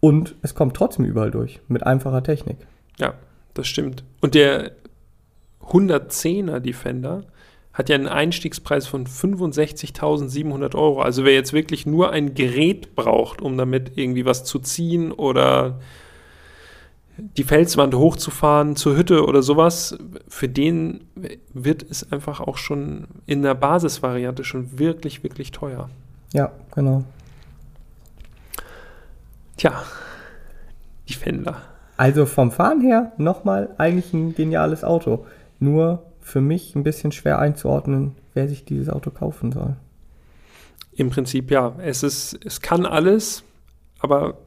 [0.00, 2.58] Und es kommt trotzdem überall durch, mit einfacher Technik.
[2.98, 3.14] Ja,
[3.54, 4.02] das stimmt.
[4.20, 4.72] Und der
[5.68, 7.22] 110er Defender
[7.72, 11.00] hat ja einen Einstiegspreis von 65.700 Euro.
[11.00, 15.78] Also wer jetzt wirklich nur ein Gerät braucht, um damit irgendwie was zu ziehen oder
[17.16, 19.96] die Felswand hochzufahren zur Hütte oder sowas,
[20.28, 21.04] für den
[21.52, 25.88] wird es einfach auch schon in der Basisvariante schon wirklich, wirklich teuer.
[26.32, 27.04] Ja, genau.
[29.56, 29.84] Tja,
[31.08, 31.56] Defender.
[31.96, 35.26] Also vom Fahren her nochmal eigentlich ein geniales Auto.
[35.60, 39.76] Nur für mich ein bisschen schwer einzuordnen, wer sich dieses Auto kaufen soll.
[40.92, 41.74] Im Prinzip ja.
[41.78, 43.44] Es ist, es kann alles,
[44.00, 44.38] aber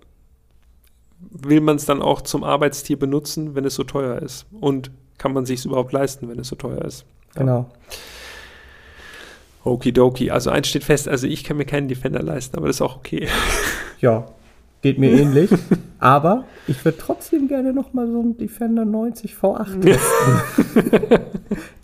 [1.19, 4.45] will man es dann auch zum Arbeitstier benutzen, wenn es so teuer ist?
[4.60, 7.06] Und kann man sich es überhaupt leisten, wenn es so teuer ist?
[7.35, 7.41] Ja.
[7.41, 7.69] Genau.
[9.64, 10.31] Okidoki.
[10.31, 12.98] Also eins steht fest, also ich kann mir keinen Defender leisten, aber das ist auch
[12.98, 13.27] okay.
[13.99, 14.26] Ja,
[14.82, 15.49] geht mir ähnlich.
[15.99, 21.20] Aber ich würde trotzdem gerne nochmal so einen Defender 90 V8 testen.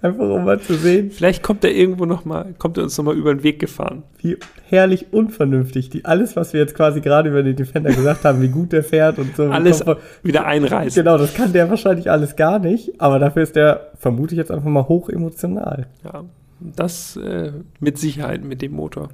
[0.01, 3.05] Einfach um mal zu sehen, Vielleicht kommt er irgendwo noch mal, kommt er uns noch
[3.05, 4.03] mal über den Weg gefahren.
[4.19, 4.37] wie
[4.67, 8.49] herrlich unvernünftig die alles, was wir jetzt quasi gerade über den Defender gesagt haben, wie
[8.49, 9.43] gut der fährt und so.
[9.43, 11.01] Alles Komfort- wieder einreißen.
[11.03, 14.51] Genau, das kann der wahrscheinlich alles gar nicht, aber dafür ist der, vermute ich jetzt
[14.51, 15.87] einfach mal, hoch emotional.
[16.03, 16.25] Ja,
[16.59, 19.09] das äh, mit Sicherheit mit dem Motor.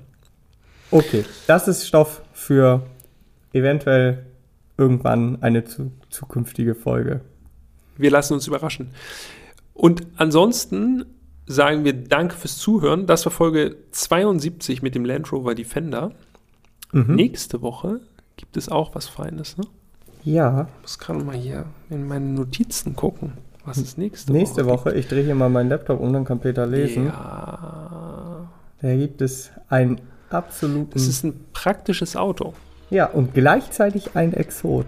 [0.91, 2.81] Okay, das ist Stoff für
[3.53, 4.26] eventuell
[4.77, 7.21] irgendwann eine zu, zukünftige Folge.
[7.97, 8.91] Wir lassen uns überraschen.
[9.73, 11.05] Und ansonsten
[11.45, 13.07] sagen wir Danke fürs Zuhören.
[13.07, 16.11] Das war Folge 72 mit dem Land Rover Defender.
[16.91, 17.15] Mhm.
[17.15, 17.99] Nächste Woche
[18.38, 19.57] gibt es auch was Feines.
[19.57, 19.65] Ne?
[20.23, 23.34] Ja, Ich muss gerade mal hier in meine Notizen gucken.
[23.65, 24.85] Was ist nächste, nächste Woche?
[24.91, 27.07] Woche, ich drehe hier mal meinen Laptop um, dann kann Peter lesen.
[27.07, 28.49] Ja,
[28.81, 30.91] Da gibt es einen absoluten.
[30.95, 32.53] es ist ein praktisches Auto.
[32.89, 34.87] Ja, und gleichzeitig ein Exot.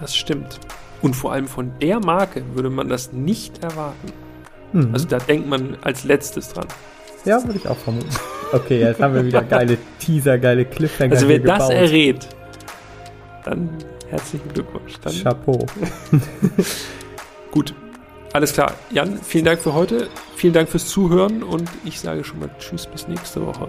[0.00, 0.60] Das stimmt.
[1.02, 4.12] Und vor allem von der Marke würde man das nicht erwarten.
[4.72, 4.90] Mhm.
[4.92, 6.66] Also da denkt man als letztes dran.
[7.24, 8.08] ja, würde ich auch vermuten.
[8.52, 11.12] Okay, jetzt haben wir wieder geile Teaser, geile Cliffhanger.
[11.12, 12.28] Also wer das errät,
[13.44, 13.68] dann
[14.10, 14.94] herzlichen Glückwunsch.
[15.00, 15.66] Dann Chapeau.
[17.50, 17.74] gut.
[18.32, 18.72] Alles klar.
[18.90, 20.08] Jan, vielen Dank für heute.
[20.36, 23.68] Vielen Dank fürs Zuhören und ich sage schon mal Tschüss bis nächste Woche.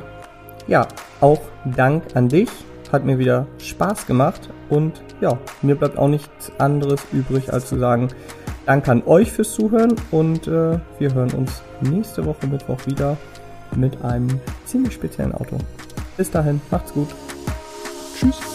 [0.67, 0.87] Ja,
[1.21, 2.49] auch Dank an dich.
[2.95, 4.49] Hat mir wieder Spaß gemacht.
[4.69, 8.07] Und ja, mir bleibt auch nichts anderes übrig, als zu sagen,
[8.65, 9.95] Danke an euch fürs Zuhören.
[10.11, 13.17] Und äh, wir hören uns nächste Woche Mittwoch wieder
[13.75, 15.57] mit einem ziemlich speziellen Auto.
[16.17, 17.09] Bis dahin, macht's gut.
[18.17, 18.54] Tschüss.